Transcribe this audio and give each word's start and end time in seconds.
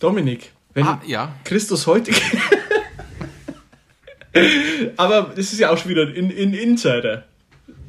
Dominik, 0.00 0.52
wenn 0.74 0.84
Ah, 0.86 1.00
ja. 1.06 1.32
Christus 1.44 1.86
heute. 1.86 2.10
Aber 4.96 5.22
das 5.36 5.52
ist 5.52 5.60
ja 5.60 5.70
auch 5.70 5.78
schon 5.78 5.90
wieder 5.90 6.02
ein, 6.02 6.30
ein 6.30 6.54
Insider. 6.54 7.24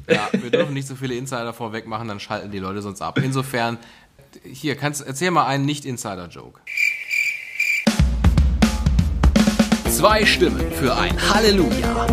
Ja, 0.08 0.28
wir 0.32 0.50
dürfen 0.50 0.74
nicht 0.74 0.86
so 0.86 0.94
viele 0.94 1.14
Insider 1.16 1.52
vorweg 1.52 1.86
machen, 1.88 2.06
dann 2.06 2.20
schalten 2.20 2.52
die 2.52 2.60
Leute 2.60 2.80
sonst 2.80 3.02
ab. 3.02 3.18
Insofern, 3.20 3.78
hier, 4.44 4.76
kannst, 4.76 5.04
erzähl 5.04 5.32
mal 5.32 5.46
einen 5.46 5.64
Nicht-Insider-Joke. 5.64 6.60
Zwei 9.90 10.24
Stimmen 10.24 10.70
für 10.72 10.94
ein 10.96 11.16
Halleluja. 11.34 12.06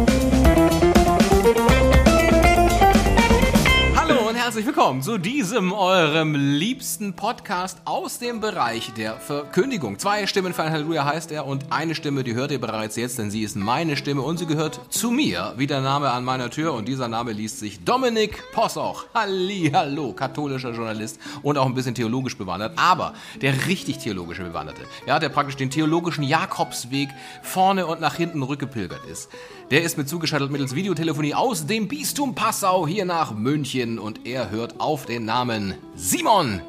Herzlich 4.54 4.68
willkommen 4.68 5.02
zu 5.02 5.18
diesem 5.18 5.74
eurem 5.74 6.36
liebsten 6.36 7.14
Podcast 7.16 7.80
aus 7.86 8.20
dem 8.20 8.40
Bereich 8.40 8.94
der 8.94 9.16
Verkündigung. 9.16 9.98
Zwei 9.98 10.28
Stimmen 10.28 10.54
für 10.54 10.62
ein 10.62 10.72
Halleluja 10.72 11.06
heißt 11.06 11.32
er 11.32 11.48
und 11.48 11.72
eine 11.72 11.96
Stimme, 11.96 12.24
die 12.24 12.36
hört 12.36 12.52
ihr 12.52 12.62
bereits 12.62 12.96
jetzt, 12.96 13.18
denn 13.18 13.32
sie 13.32 13.42
ist 13.42 13.56
meine 13.56 13.98
Stimme 13.98 14.22
und 14.22 14.38
sie 14.38 14.46
gehört 14.46 14.80
zu 14.90 15.10
mir, 15.10 15.56
wie 15.58 15.66
der 15.66 15.82
Name 15.82 16.12
an 16.12 16.24
meiner 16.24 16.52
Tür 16.52 16.74
und 16.76 16.88
dieser 16.88 17.08
Name 17.08 17.32
liest 17.32 17.58
sich 17.58 17.84
Dominik 17.84 18.44
Possoch. 18.52 19.06
Hallihallo, 19.16 20.14
katholischer 20.14 20.74
Journalist 20.74 21.20
und 21.42 21.58
auch 21.58 21.66
ein 21.66 21.74
bisschen 21.74 21.96
theologisch 21.96 22.38
bewandert, 22.38 22.74
aber 22.76 23.16
der 23.42 23.66
richtig 23.66 23.98
theologische 23.98 24.44
Bewanderte, 24.44 24.84
ja, 25.08 25.18
der 25.18 25.30
praktisch 25.30 25.56
den 25.56 25.72
theologischen 25.72 26.24
Jakobsweg 26.24 27.10
vorne 27.42 27.88
und 27.88 28.02
nach 28.02 28.18
hinten 28.18 28.44
rückgepilgert 28.44 29.04
ist. 29.06 29.32
Der 29.74 29.82
ist 29.82 29.98
mit 29.98 30.08
zugeschaltet 30.08 30.52
mittels 30.52 30.76
Videotelefonie 30.76 31.34
aus 31.34 31.66
dem 31.66 31.88
Bistum 31.88 32.36
Passau 32.36 32.86
hier 32.86 33.06
nach 33.06 33.34
München 33.34 33.98
und 33.98 34.28
er 34.28 34.52
hört 34.52 34.80
auf 34.80 35.08
den 35.08 35.26
Namen 35.26 35.74
Simon 35.96 36.62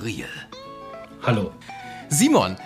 Riel. 0.00 0.28
Hallo. 1.24 1.50
Simon, 2.08 2.56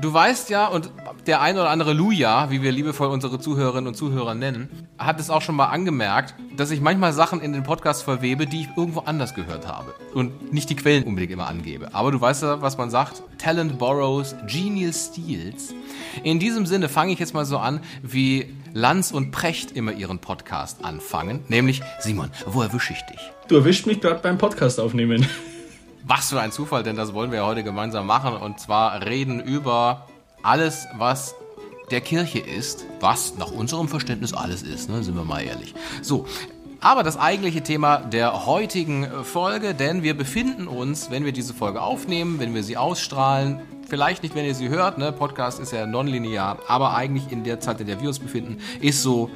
du 0.00 0.12
weißt 0.12 0.50
ja, 0.50 0.66
und 0.66 0.90
der 1.26 1.40
ein 1.40 1.56
oder 1.56 1.70
andere 1.70 1.92
Luja, 1.92 2.50
wie 2.50 2.62
wir 2.62 2.72
liebevoll 2.72 3.08
unsere 3.08 3.38
Zuhörerinnen 3.38 3.88
und 3.88 3.94
Zuhörer 3.94 4.34
nennen, 4.34 4.68
hat 4.98 5.20
es 5.20 5.30
auch 5.30 5.42
schon 5.42 5.54
mal 5.54 5.66
angemerkt, 5.66 6.34
dass 6.56 6.70
ich 6.70 6.80
manchmal 6.80 7.12
Sachen 7.12 7.40
in 7.40 7.52
den 7.52 7.62
Podcast 7.62 8.02
verwebe, 8.02 8.46
die 8.46 8.62
ich 8.62 8.68
irgendwo 8.76 9.00
anders 9.00 9.34
gehört 9.34 9.66
habe 9.66 9.94
und 10.14 10.52
nicht 10.52 10.70
die 10.70 10.76
Quellen 10.76 11.04
unbedingt 11.04 11.32
immer 11.32 11.46
angebe. 11.46 11.94
Aber 11.94 12.12
du 12.12 12.20
weißt 12.20 12.42
ja, 12.42 12.62
was 12.62 12.78
man 12.78 12.90
sagt, 12.90 13.22
Talent 13.38 13.78
borrows, 13.78 14.34
Genius 14.46 15.10
steals. 15.12 15.74
In 16.22 16.38
diesem 16.38 16.66
Sinne 16.66 16.88
fange 16.88 17.12
ich 17.12 17.18
jetzt 17.18 17.34
mal 17.34 17.44
so 17.44 17.58
an, 17.58 17.80
wie 18.02 18.54
Lanz 18.72 19.10
und 19.10 19.30
Precht 19.32 19.72
immer 19.72 19.92
ihren 19.92 20.18
Podcast 20.18 20.84
anfangen, 20.84 21.40
nämlich 21.48 21.82
Simon, 21.98 22.30
wo 22.46 22.62
erwische 22.62 22.92
ich 22.92 23.02
dich? 23.02 23.20
Du 23.48 23.56
erwischt 23.56 23.86
mich 23.86 24.00
gerade 24.00 24.20
beim 24.20 24.38
Podcast 24.38 24.78
aufnehmen. 24.80 25.26
Was 26.04 26.30
für 26.30 26.40
ein 26.40 26.52
Zufall, 26.52 26.82
denn 26.82 26.96
das 26.96 27.14
wollen 27.14 27.30
wir 27.30 27.40
ja 27.40 27.46
heute 27.46 27.62
gemeinsam 27.62 28.06
machen. 28.06 28.34
Und 28.34 28.58
zwar 28.60 29.04
reden 29.04 29.40
über 29.40 30.06
alles, 30.42 30.86
was 30.96 31.34
der 31.90 32.00
Kirche 32.00 32.38
ist, 32.38 32.86
was 33.00 33.36
nach 33.36 33.50
unserem 33.50 33.88
Verständnis 33.88 34.32
alles 34.32 34.62
ist, 34.62 34.88
ne? 34.88 35.02
sind 35.02 35.16
wir 35.16 35.24
mal 35.24 35.42
ehrlich. 35.42 35.74
So. 36.02 36.26
Aber 36.82 37.02
das 37.02 37.18
eigentliche 37.18 37.62
Thema 37.62 37.98
der 37.98 38.46
heutigen 38.46 39.06
Folge, 39.22 39.74
denn 39.74 40.02
wir 40.02 40.16
befinden 40.16 40.66
uns, 40.66 41.10
wenn 41.10 41.26
wir 41.26 41.32
diese 41.32 41.52
Folge 41.52 41.82
aufnehmen, 41.82 42.38
wenn 42.38 42.54
wir 42.54 42.62
sie 42.62 42.78
ausstrahlen, 42.78 43.60
vielleicht 43.86 44.22
nicht, 44.22 44.34
wenn 44.34 44.46
ihr 44.46 44.54
sie 44.54 44.70
hört, 44.70 44.96
ne? 44.96 45.12
Podcast 45.12 45.60
ist 45.60 45.72
ja 45.72 45.84
nonlinear, 45.84 46.58
aber 46.68 46.94
eigentlich 46.94 47.30
in 47.30 47.44
der 47.44 47.60
Zeit, 47.60 47.82
in 47.82 47.86
der 47.86 48.00
wir 48.00 48.08
uns 48.08 48.18
befinden, 48.18 48.58
ist 48.80 49.02
so 49.02 49.28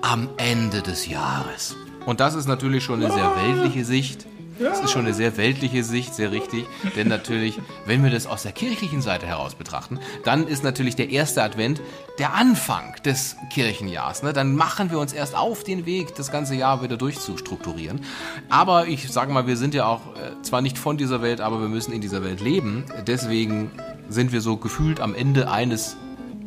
am 0.00 0.28
Ende 0.38 0.82
des 0.82 1.06
Jahres. 1.06 1.76
Und 2.04 2.18
das 2.18 2.34
ist 2.34 2.48
natürlich 2.48 2.82
schon 2.82 3.00
eine 3.00 3.12
sehr 3.12 3.30
weltliche 3.36 3.84
Sicht. 3.84 4.26
Das 4.58 4.80
ist 4.80 4.90
schon 4.90 5.04
eine 5.04 5.14
sehr 5.14 5.36
weltliche 5.36 5.84
Sicht, 5.84 6.14
sehr 6.14 6.32
richtig. 6.32 6.66
Denn 6.96 7.08
natürlich, 7.08 7.60
wenn 7.86 8.02
wir 8.02 8.10
das 8.10 8.26
aus 8.26 8.42
der 8.42 8.52
kirchlichen 8.52 9.02
Seite 9.02 9.26
heraus 9.26 9.54
betrachten, 9.54 9.98
dann 10.24 10.46
ist 10.46 10.64
natürlich 10.64 10.96
der 10.96 11.10
erste 11.10 11.42
Advent 11.42 11.80
der 12.18 12.34
Anfang 12.34 12.94
des 13.04 13.36
Kirchenjahrs. 13.52 14.22
Ne? 14.22 14.32
Dann 14.32 14.54
machen 14.56 14.90
wir 14.90 14.98
uns 14.98 15.12
erst 15.12 15.36
auf 15.36 15.62
den 15.64 15.86
Weg, 15.86 16.14
das 16.16 16.32
ganze 16.32 16.54
Jahr 16.54 16.82
wieder 16.82 16.96
durchzustrukturieren. 16.96 18.00
Aber 18.48 18.86
ich 18.86 19.10
sage 19.10 19.32
mal, 19.32 19.46
wir 19.46 19.56
sind 19.56 19.74
ja 19.74 19.86
auch 19.86 20.00
äh, 20.16 20.42
zwar 20.42 20.60
nicht 20.60 20.78
von 20.78 20.96
dieser 20.96 21.22
Welt, 21.22 21.40
aber 21.40 21.60
wir 21.60 21.68
müssen 21.68 21.92
in 21.92 22.00
dieser 22.00 22.24
Welt 22.24 22.40
leben. 22.40 22.84
Deswegen 23.06 23.70
sind 24.08 24.32
wir 24.32 24.40
so 24.40 24.56
gefühlt 24.56 25.00
am 25.00 25.14
Ende 25.14 25.50
eines 25.50 25.96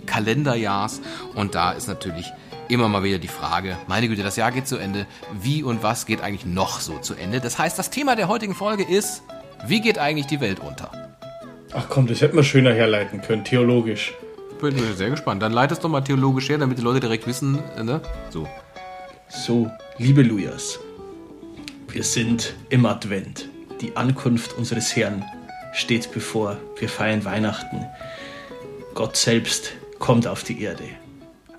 Kalenderjahrs. 0.05 1.01
Und 1.35 1.55
da 1.55 1.71
ist 1.71 1.87
natürlich 1.87 2.31
immer 2.71 2.87
mal 2.87 3.03
wieder 3.03 3.19
die 3.19 3.27
Frage, 3.27 3.77
meine 3.87 4.07
Güte, 4.07 4.23
das 4.23 4.37
Jahr 4.37 4.51
geht 4.51 4.67
zu 4.67 4.77
Ende, 4.77 5.05
wie 5.41 5.61
und 5.61 5.83
was 5.83 6.05
geht 6.05 6.21
eigentlich 6.21 6.45
noch 6.45 6.79
so 6.79 6.97
zu 6.99 7.15
Ende? 7.15 7.41
Das 7.41 7.59
heißt, 7.59 7.77
das 7.77 7.89
Thema 7.89 8.15
der 8.15 8.27
heutigen 8.29 8.55
Folge 8.55 8.83
ist, 8.83 9.23
wie 9.67 9.81
geht 9.81 9.99
eigentlich 9.99 10.27
die 10.27 10.39
Welt 10.39 10.59
unter? 10.59 10.91
Ach 11.73 11.87
komm, 11.89 12.07
das 12.07 12.21
hätten 12.21 12.35
wir 12.35 12.43
schöner 12.43 12.73
herleiten 12.73 13.21
können, 13.21 13.43
theologisch. 13.43 14.13
Bin 14.59 14.75
mir 14.75 14.93
sehr 14.93 15.09
gespannt. 15.09 15.41
Dann 15.41 15.51
leitest 15.51 15.83
doch 15.83 15.89
mal 15.89 16.01
theologisch 16.01 16.49
her, 16.49 16.57
damit 16.57 16.77
die 16.77 16.83
Leute 16.83 16.99
direkt 16.99 17.27
wissen, 17.27 17.59
ne? 17.81 18.01
So. 18.29 18.47
So, 19.27 19.71
liebe 19.97 20.21
Lujas, 20.21 20.79
wir 21.89 22.03
sind 22.03 22.53
im 22.69 22.85
Advent. 22.85 23.49
Die 23.81 23.95
Ankunft 23.95 24.53
unseres 24.53 24.95
Herrn 24.95 25.25
steht 25.73 26.11
bevor. 26.11 26.57
Wir 26.77 26.89
feiern 26.89 27.25
Weihnachten. 27.25 27.85
Gott 28.93 29.17
selbst 29.17 29.71
kommt 29.99 30.27
auf 30.27 30.43
die 30.43 30.61
Erde. 30.61 30.83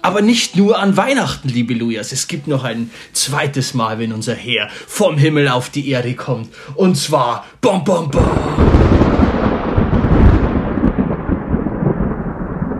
Aber 0.05 0.21
nicht 0.21 0.57
nur 0.57 0.81
an 0.81 0.97
Weihnachten, 0.97 1.49
liebe 1.49 1.75
Lujas. 1.75 2.11
Es 2.11 2.27
gibt 2.27 2.49
noch 2.49 2.65
ein 2.65 2.91
zweites 3.13 3.73
Mal, 3.73 4.01
wenn 4.01 4.13
unser 4.13 4.35
Herr 4.35 4.69
vom 4.89 5.17
Himmel 5.17 5.49
auf 5.49 5.71
die 5.71 5.89
Erde 5.89 6.15
kommt. 6.15 6.49
Und 6.75 6.97
zwar, 6.97 7.47
bom, 7.61 7.85
bom, 7.85 8.11
bom. 8.11 8.25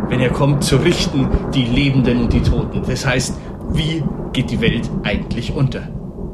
Wenn 0.09 0.19
er 0.19 0.31
kommt, 0.31 0.65
zu 0.65 0.77
richten 0.77 1.29
die 1.55 1.63
Lebenden 1.65 2.23
und 2.23 2.33
die 2.33 2.43
Toten. 2.43 2.83
Das 2.87 3.07
heißt, 3.07 3.39
wie 3.73 4.03
geht 4.33 4.51
die 4.51 4.61
Welt 4.61 4.91
eigentlich 5.05 5.53
unter? 5.53 5.89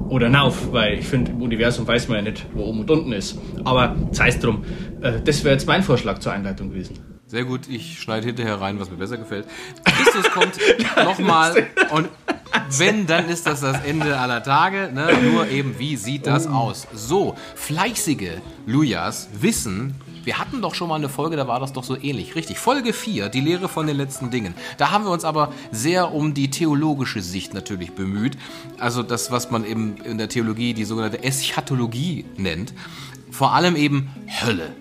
Oder 0.08 0.30
nauf, 0.30 0.72
weil 0.72 0.94
ich 1.00 1.06
finde, 1.06 1.32
im 1.32 1.42
Universum 1.42 1.86
weiß 1.86 2.08
man 2.08 2.16
ja 2.16 2.22
nicht, 2.30 2.46
wo 2.54 2.64
oben 2.64 2.80
und 2.80 2.90
unten 2.90 3.12
ist. 3.12 3.38
Aber 3.62 3.94
sei 4.12 4.28
es 4.28 4.38
drum. 4.40 4.64
Äh, 5.02 5.20
Das 5.22 5.44
wäre 5.44 5.52
jetzt 5.54 5.66
mein 5.66 5.82
Vorschlag 5.82 6.18
zur 6.20 6.32
Einleitung 6.32 6.70
gewesen. 6.70 7.17
Sehr 7.28 7.44
gut, 7.44 7.68
ich 7.68 8.00
schneide 8.00 8.26
hinterher 8.26 8.58
rein, 8.58 8.80
was 8.80 8.90
mir 8.90 8.96
besser 8.96 9.18
gefällt. 9.18 9.46
Christus 9.84 10.30
kommt 10.30 10.58
nochmal 10.96 11.66
und 11.90 12.08
wenn, 12.70 13.06
dann 13.06 13.28
ist 13.28 13.46
das 13.46 13.60
das 13.60 13.84
Ende 13.84 14.18
aller 14.18 14.42
Tage. 14.42 14.90
Ne? 14.94 15.10
Nur 15.30 15.46
eben, 15.48 15.78
wie 15.78 15.96
sieht 15.96 16.26
das 16.26 16.46
aus? 16.46 16.86
So, 16.94 17.36
fleißige 17.54 18.38
Lujas 18.64 19.28
wissen, 19.38 19.94
wir 20.24 20.38
hatten 20.38 20.62
doch 20.62 20.74
schon 20.74 20.88
mal 20.88 20.94
eine 20.94 21.10
Folge, 21.10 21.36
da 21.36 21.46
war 21.46 21.60
das 21.60 21.74
doch 21.74 21.84
so 21.84 21.96
ähnlich. 21.96 22.34
Richtig, 22.34 22.58
Folge 22.58 22.94
4, 22.94 23.28
die 23.28 23.42
Lehre 23.42 23.68
von 23.68 23.86
den 23.86 23.98
letzten 23.98 24.30
Dingen. 24.30 24.54
Da 24.78 24.90
haben 24.90 25.04
wir 25.04 25.10
uns 25.10 25.26
aber 25.26 25.52
sehr 25.70 26.14
um 26.14 26.32
die 26.32 26.48
theologische 26.48 27.20
Sicht 27.20 27.52
natürlich 27.52 27.92
bemüht. 27.92 28.38
Also 28.78 29.02
das, 29.02 29.30
was 29.30 29.50
man 29.50 29.66
eben 29.66 29.98
in 29.98 30.16
der 30.16 30.30
Theologie 30.30 30.72
die 30.72 30.86
sogenannte 30.86 31.22
Eschatologie 31.22 32.24
nennt. 32.38 32.72
Vor 33.30 33.52
allem 33.52 33.76
eben 33.76 34.08
Hölle. 34.42 34.72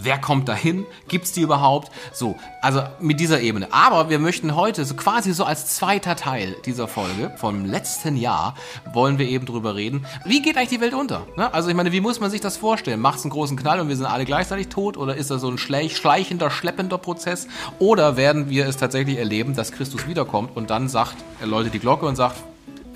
Wer 0.00 0.18
kommt 0.18 0.48
dahin? 0.48 0.86
Gibt's 1.08 1.32
die 1.32 1.40
überhaupt? 1.40 1.90
So, 2.12 2.36
also 2.62 2.82
mit 3.00 3.18
dieser 3.20 3.40
Ebene. 3.40 3.68
Aber 3.72 4.10
wir 4.10 4.18
möchten 4.18 4.54
heute 4.54 4.84
so 4.84 4.94
quasi 4.94 5.32
so 5.32 5.44
als 5.44 5.66
zweiter 5.74 6.14
Teil 6.14 6.54
dieser 6.66 6.86
Folge 6.88 7.32
vom 7.36 7.64
letzten 7.64 8.16
Jahr 8.16 8.54
wollen 8.92 9.18
wir 9.18 9.26
eben 9.28 9.44
drüber 9.46 9.74
reden. 9.74 10.06
Wie 10.24 10.40
geht 10.42 10.56
eigentlich 10.56 10.68
die 10.68 10.80
Welt 10.80 10.94
unter? 10.94 11.26
Ne? 11.36 11.52
Also 11.52 11.68
ich 11.68 11.74
meine, 11.74 11.90
wie 11.92 12.00
muss 12.00 12.20
man 12.20 12.30
sich 12.30 12.40
das 12.40 12.56
vorstellen? 12.56 13.00
Macht's 13.00 13.24
einen 13.24 13.30
großen 13.32 13.56
Knall 13.56 13.80
und 13.80 13.88
wir 13.88 13.96
sind 13.96 14.06
alle 14.06 14.24
gleichzeitig 14.24 14.68
tot? 14.68 14.96
Oder 14.96 15.16
ist 15.16 15.30
das 15.30 15.40
so 15.40 15.48
ein 15.50 15.58
schleich- 15.58 15.96
schleichender, 15.96 16.50
schleppender 16.50 16.98
Prozess? 16.98 17.48
Oder 17.78 18.16
werden 18.16 18.48
wir 18.50 18.66
es 18.66 18.76
tatsächlich 18.76 19.18
erleben, 19.18 19.54
dass 19.56 19.72
Christus 19.72 20.06
wiederkommt 20.06 20.56
und 20.56 20.70
dann 20.70 20.88
sagt, 20.88 21.16
er 21.40 21.46
läutet 21.48 21.74
die 21.74 21.78
Glocke 21.80 22.06
und 22.06 22.16
sagt, 22.16 22.36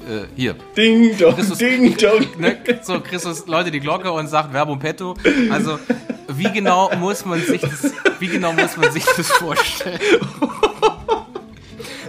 äh, 0.09 0.27
hier, 0.35 0.57
Ding 0.77 1.17
dong, 1.17 1.35
Christus, 1.37 1.59
ding 1.59 1.97
dong. 2.01 2.27
ne, 2.39 2.57
so 2.83 2.99
Christus 3.01 3.47
läutet 3.47 3.73
die 3.75 3.79
Glocke 3.79 4.11
und 4.11 4.27
sagt 4.27 4.51
Verbum 4.51 4.81
petto. 4.81 5.15
Also 5.51 5.79
wie 6.39 6.51
genau 6.53 6.91
muss 6.97 7.25
man 7.25 7.41
sich 7.41 7.61
das, 7.61 7.93
wie 8.19 8.29
genau 8.29 8.53
muss 8.53 8.77
man 8.77 8.91
sich 8.93 9.05
das 9.05 9.31
vorstellen? 9.33 10.01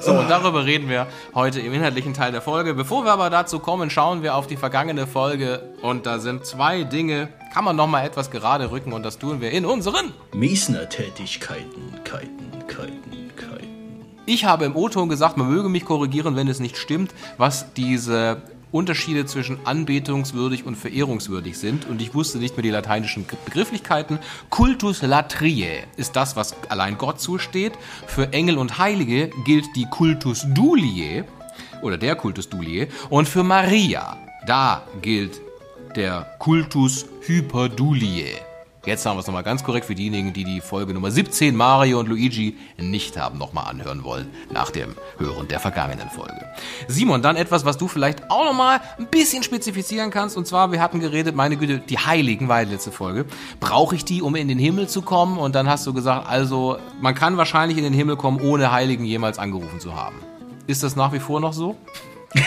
So, 0.01 0.12
und 0.12 0.30
darüber 0.30 0.65
reden 0.65 0.89
wir 0.89 1.07
heute 1.33 1.62
im 1.62 1.74
inhaltlichen 1.74 2.13
Teil 2.13 2.33
der 2.33 2.42
Folge. 2.42 2.74
Bevor 2.74 3.06
wir 3.06 3.13
aber 3.13 3.30
dazu 3.30 3.59
kommen, 3.59 3.89
schauen 3.89 4.21
wir 4.21 4.36
auf 4.36 4.48
die 4.48 4.57
vergangene 4.57 5.07
Folge 5.07 5.74
und 5.81 6.06
da 6.06 6.19
sind 6.19 6.45
zwei 6.45 6.83
Dinge, 6.83 7.30
kann 7.53 7.63
man 7.63 7.77
nochmal 7.77 8.06
etwas 8.06 8.30
gerade 8.30 8.69
rücken 8.69 8.92
und 8.92 9.03
das 9.03 9.18
tun 9.18 9.39
wir 9.39 9.51
in 9.51 9.65
unseren. 9.65 10.12
Miesner-Tätigkeiten, 10.33 12.03
Keiten, 12.03 12.51
Keiten, 12.68 13.31
Keiten. 13.38 14.03
Ich 14.25 14.44
habe 14.44 14.65
im 14.65 14.75
O-Ton 14.75 15.07
gesagt, 15.07 15.38
man 15.38 15.50
möge 15.50 15.69
mich 15.69 15.86
korrigieren, 15.86 16.36
wenn 16.36 16.50
es 16.50 16.59
nicht 16.59 16.77
stimmt, 16.77 17.13
was 17.38 17.74
diese 17.74 18.42
Unterschiede 18.74 19.25
zwischen 19.25 19.66
anbetungswürdig 19.66 20.66
und 20.66 20.75
verehrungswürdig 20.75 21.58
sind. 21.58 21.88
Und 21.88 22.02
ich 22.02 22.14
wusste 22.14 22.40
nicht 22.40 22.58
mehr 22.58 22.64
die 22.64 22.72
lateinischen 22.72 23.25
Begrifflichkeiten. 23.46 24.20
Cultus 24.50 25.02
latriae 25.02 25.84
ist 25.96 26.16
das, 26.16 26.36
was 26.36 26.56
allein 26.70 26.98
Gott 26.98 27.22
zusteht. 27.22 27.74
Für 28.08 28.34
Engel 28.34 28.58
und 28.58 28.80
Heilige 28.80 29.30
gilt 29.46 29.68
die 29.75 29.86
Cultus 29.86 30.46
duliae 30.54 31.24
oder 31.81 31.98
der 31.98 32.16
Cultus 32.16 32.50
duliae. 32.50 32.88
Und 33.10 33.30
für 33.30 33.44
Maria, 33.44 34.18
da 34.48 34.84
gilt 35.02 35.40
der 35.96 36.36
Cultus 36.40 37.06
hyperduliae. 37.22 38.52
Jetzt 38.85 39.06
haben 39.06 39.15
wir 39.15 39.21
es 39.21 39.27
nochmal 39.27 39.44
ganz 39.44 39.63
korrekt 39.63 39.85
für 39.85 39.95
diejenigen, 39.95 40.33
die 40.33 40.44
die 40.44 40.59
Folge 40.59 40.94
Nummer 40.94 41.09
17 41.09 41.56
Mario 41.56 42.01
und 42.01 42.09
Luigi 42.09 42.57
nicht 42.77 43.18
haben 43.18 43.38
nochmal 43.38 43.68
anhören 43.69 44.03
wollen 44.03 44.27
nach 44.51 44.71
dem 44.71 44.95
Hören 45.18 45.47
der 45.47 45.62
vergangenen 45.62 46.09
Folge. 46.09 46.45
Simon, 46.89 47.21
dann 47.21 47.38
etwas, 47.38 47.63
was 47.63 47.77
du 47.77 47.88
vielleicht 47.88 48.30
auch 48.30 48.44
nochmal 48.44 48.81
ein 48.97 49.07
bisschen 49.07 49.41
spezifizieren 49.41 50.12
kannst. 50.12 50.35
Und 50.35 50.47
zwar, 50.47 50.74
wir 50.74 50.81
hatten 50.81 51.00
geredet, 51.00 51.33
meine 51.33 51.56
Güte, 51.56 51.80
die 51.80 51.97
Heiligen 51.97 52.50
war 52.50 52.65
die 52.65 52.74
letzte 52.74 52.91
Folge. 52.91 53.25
Brauche 53.62 53.95
ich 53.95 54.03
die, 54.03 54.21
um 54.21 54.35
in 54.35 54.50
den 54.50 54.59
Himmel 54.59 54.89
zu 54.89 55.01
kommen? 55.01 55.38
Und 55.38 55.56
dann 55.56 55.69
hast 55.69 55.88
du 55.88 55.94
gesagt, 55.94 56.27
also 56.27 56.77
man 57.00 57.15
kann 57.15 57.38
wahrscheinlich 57.38 57.77
in 57.77 57.86
den 57.86 57.94
Himmel 57.94 58.18
kommen, 58.18 58.41
ohne 58.41 58.74
Heiligen 58.74 59.06
jemals 59.06 59.39
angerufen 59.39 59.79
zu 59.79 59.95
haben. 59.95 60.18
Ist 60.68 60.83
das 60.83 60.97
nach 60.97 61.13
wie 61.13 61.19
vor 61.19 61.39
noch 61.39 61.53
so? 61.53 61.77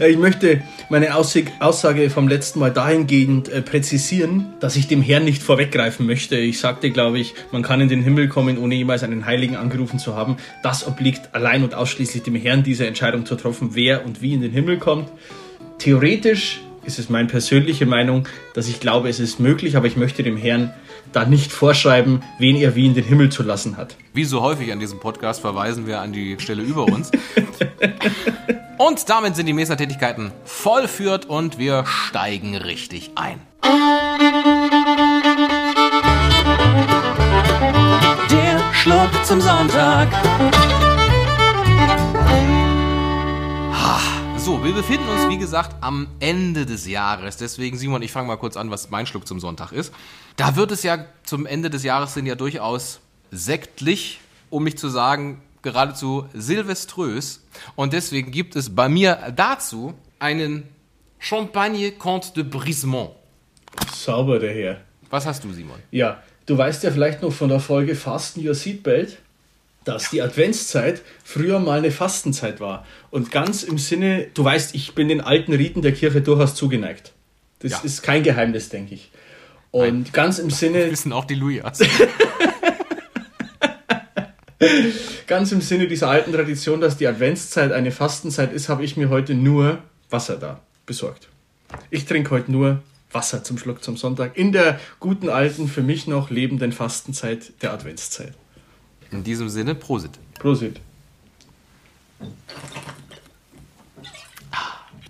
Ich 0.00 0.16
möchte 0.16 0.62
meine 0.92 1.14
Aussage 1.14 2.10
vom 2.10 2.28
letzten 2.28 2.58
Mal 2.58 2.70
dahingehend 2.70 3.48
äh, 3.48 3.62
präzisieren, 3.62 4.52
dass 4.60 4.76
ich 4.76 4.88
dem 4.88 5.00
Herrn 5.00 5.24
nicht 5.24 5.42
vorweggreifen 5.42 6.04
möchte. 6.04 6.36
Ich 6.36 6.60
sagte, 6.60 6.90
glaube 6.90 7.18
ich, 7.18 7.32
man 7.50 7.62
kann 7.62 7.80
in 7.80 7.88
den 7.88 8.02
Himmel 8.02 8.28
kommen, 8.28 8.58
ohne 8.58 8.74
jemals 8.74 9.02
einen 9.02 9.24
Heiligen 9.24 9.56
angerufen 9.56 9.98
zu 9.98 10.14
haben. 10.16 10.36
Das 10.62 10.86
obliegt 10.86 11.34
allein 11.34 11.64
und 11.64 11.74
ausschließlich 11.74 12.24
dem 12.24 12.34
Herrn, 12.34 12.62
diese 12.62 12.86
Entscheidung 12.86 13.24
zu 13.24 13.36
treffen, 13.36 13.70
wer 13.72 14.04
und 14.04 14.20
wie 14.20 14.34
in 14.34 14.42
den 14.42 14.52
Himmel 14.52 14.78
kommt. 14.78 15.08
Theoretisch 15.78 16.60
ist 16.84 16.98
es 16.98 17.08
meine 17.08 17.26
persönliche 17.28 17.86
Meinung, 17.86 18.28
dass 18.52 18.68
ich 18.68 18.78
glaube, 18.78 19.08
es 19.08 19.18
ist 19.18 19.40
möglich, 19.40 19.78
aber 19.78 19.86
ich 19.86 19.96
möchte 19.96 20.22
dem 20.22 20.36
Herrn 20.36 20.74
da 21.12 21.24
nicht 21.24 21.52
vorschreiben, 21.52 22.22
wen 22.38 22.56
er 22.56 22.76
wie 22.76 22.84
in 22.84 22.92
den 22.92 23.04
Himmel 23.04 23.30
zu 23.30 23.42
lassen 23.42 23.78
hat. 23.78 23.96
Wie 24.12 24.24
so 24.24 24.42
häufig 24.42 24.70
an 24.70 24.78
diesem 24.78 25.00
Podcast 25.00 25.40
verweisen 25.40 25.86
wir 25.86 26.02
an 26.02 26.12
die 26.12 26.36
Stelle 26.38 26.62
über 26.62 26.84
uns. 26.84 27.10
und 28.86 29.08
damit 29.08 29.36
sind 29.36 29.46
die 29.46 29.52
Mesa-Tätigkeiten 29.52 30.32
vollführt 30.44 31.26
und 31.26 31.56
wir 31.56 31.86
steigen 31.86 32.56
richtig 32.56 33.12
ein. 33.14 33.40
Der 38.28 38.74
Schluck 38.74 39.24
zum 39.24 39.40
Sonntag. 39.40 40.08
So, 44.36 44.64
wir 44.64 44.74
befinden 44.74 45.08
uns, 45.08 45.28
wie 45.28 45.38
gesagt, 45.38 45.76
am 45.80 46.08
Ende 46.18 46.66
des 46.66 46.84
Jahres. 46.88 47.36
Deswegen, 47.36 47.78
Simon, 47.78 48.02
ich 48.02 48.10
fange 48.10 48.26
mal 48.26 48.36
kurz 48.36 48.56
an, 48.56 48.72
was 48.72 48.90
mein 48.90 49.06
Schluck 49.06 49.28
zum 49.28 49.38
Sonntag 49.38 49.70
ist. 49.70 49.94
Da 50.34 50.56
wird 50.56 50.72
es 50.72 50.82
ja 50.82 51.04
zum 51.22 51.46
Ende 51.46 51.70
des 51.70 51.84
Jahres 51.84 52.14
sind 52.14 52.26
ja 52.26 52.34
durchaus 52.34 52.98
sektlich, 53.30 54.18
um 54.50 54.64
mich 54.64 54.76
zu 54.76 54.88
sagen, 54.88 55.40
geradezu 55.62 56.26
silveströs. 56.34 57.42
Und 57.76 57.92
deswegen 57.92 58.30
gibt 58.30 58.56
es 58.56 58.74
bei 58.74 58.88
mir 58.88 59.32
dazu 59.34 59.94
einen 60.18 60.64
Champagne 61.18 61.92
Comte 61.92 62.32
de 62.34 62.42
Brisement. 62.44 63.10
Sauber, 63.94 64.38
der 64.38 64.52
Herr. 64.52 64.80
Was 65.10 65.26
hast 65.26 65.44
du, 65.44 65.52
Simon? 65.52 65.78
Ja, 65.90 66.22
du 66.46 66.56
weißt 66.58 66.82
ja 66.82 66.90
vielleicht 66.90 67.22
noch 67.22 67.32
von 67.32 67.48
der 67.48 67.60
Folge 67.60 67.94
Fasten 67.94 68.46
Your 68.46 68.54
Seatbelt, 68.54 69.18
dass 69.84 70.10
die 70.10 70.22
Adventszeit 70.22 71.02
früher 71.24 71.58
mal 71.58 71.78
eine 71.78 71.90
Fastenzeit 71.90 72.60
war. 72.60 72.86
Und 73.10 73.30
ganz 73.30 73.62
im 73.62 73.78
Sinne, 73.78 74.28
du 74.34 74.44
weißt, 74.44 74.74
ich 74.74 74.94
bin 74.94 75.08
den 75.08 75.20
alten 75.20 75.52
Riten 75.52 75.82
der 75.82 75.92
Kirche 75.92 76.20
durchaus 76.22 76.54
zugeneigt. 76.54 77.12
Das 77.60 77.72
Ja. 77.72 77.80
ist 77.82 78.02
kein 78.02 78.22
Geheimnis, 78.22 78.68
denke 78.68 78.94
ich. 78.94 79.10
Und 79.70 79.82
Nein. 80.02 80.06
ganz 80.12 80.38
im 80.38 80.50
Sinne, 80.50 80.90
Wissen 80.90 81.12
auch 81.12 81.24
die 81.24 81.34
Lujas. 81.34 81.80
ganz 85.26 85.52
im 85.52 85.60
Sinne 85.60 85.86
dieser 85.88 86.08
alten 86.08 86.32
Tradition, 86.32 86.80
dass 86.80 86.96
die 86.96 87.06
Adventszeit 87.06 87.72
eine 87.72 87.90
Fastenzeit 87.90 88.52
ist, 88.52 88.68
habe 88.68 88.84
ich 88.84 88.96
mir 88.96 89.08
heute 89.08 89.34
nur 89.34 89.78
Wasser 90.10 90.36
da 90.36 90.60
besorgt. 90.86 91.28
Ich 91.90 92.04
trinke 92.04 92.30
heute 92.30 92.52
nur 92.52 92.82
Wasser 93.10 93.44
zum 93.44 93.58
Schluck 93.58 93.82
zum 93.82 93.96
Sonntag 93.96 94.36
in 94.36 94.52
der 94.52 94.80
guten 95.00 95.28
alten, 95.28 95.68
für 95.68 95.82
mich 95.82 96.06
noch 96.06 96.30
lebenden 96.30 96.72
Fastenzeit 96.72 97.52
der 97.62 97.72
Adventszeit. 97.72 98.34
In 99.10 99.24
diesem 99.24 99.48
Sinne, 99.48 99.74
Prosit. 99.74 100.18
Prosit. 100.38 100.80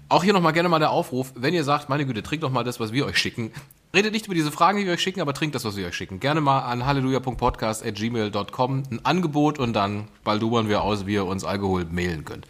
Auch 0.08 0.24
hier 0.24 0.32
nochmal 0.32 0.52
gerne 0.52 0.68
mal 0.68 0.78
der 0.78 0.90
Aufruf, 0.90 1.32
wenn 1.36 1.54
ihr 1.54 1.64
sagt, 1.64 1.88
meine 1.88 2.04
Güte, 2.04 2.22
trinkt 2.22 2.42
doch 2.42 2.50
mal 2.50 2.64
das, 2.64 2.80
was 2.80 2.92
wir 2.92 3.06
euch 3.06 3.16
schicken. 3.16 3.50
Redet 3.94 4.14
nicht 4.14 4.24
über 4.24 4.34
diese 4.34 4.50
Fragen, 4.50 4.78
die 4.78 4.86
wir 4.86 4.94
euch 4.94 5.02
schicken, 5.02 5.20
aber 5.20 5.34
trinkt 5.34 5.54
das, 5.54 5.66
was 5.66 5.76
wir 5.76 5.86
euch 5.86 5.94
schicken. 5.94 6.18
Gerne 6.18 6.40
mal 6.40 6.60
an 6.60 6.86
halleluja.podcast.gmail.com 6.86 8.82
ein 8.90 9.04
Angebot 9.04 9.58
und 9.58 9.74
dann 9.74 10.08
baldubern 10.24 10.70
wir 10.70 10.80
aus, 10.80 11.04
wie 11.04 11.12
ihr 11.14 11.26
uns 11.26 11.44
Alkohol 11.44 11.84
mailen 11.90 12.24
könnt. 12.24 12.46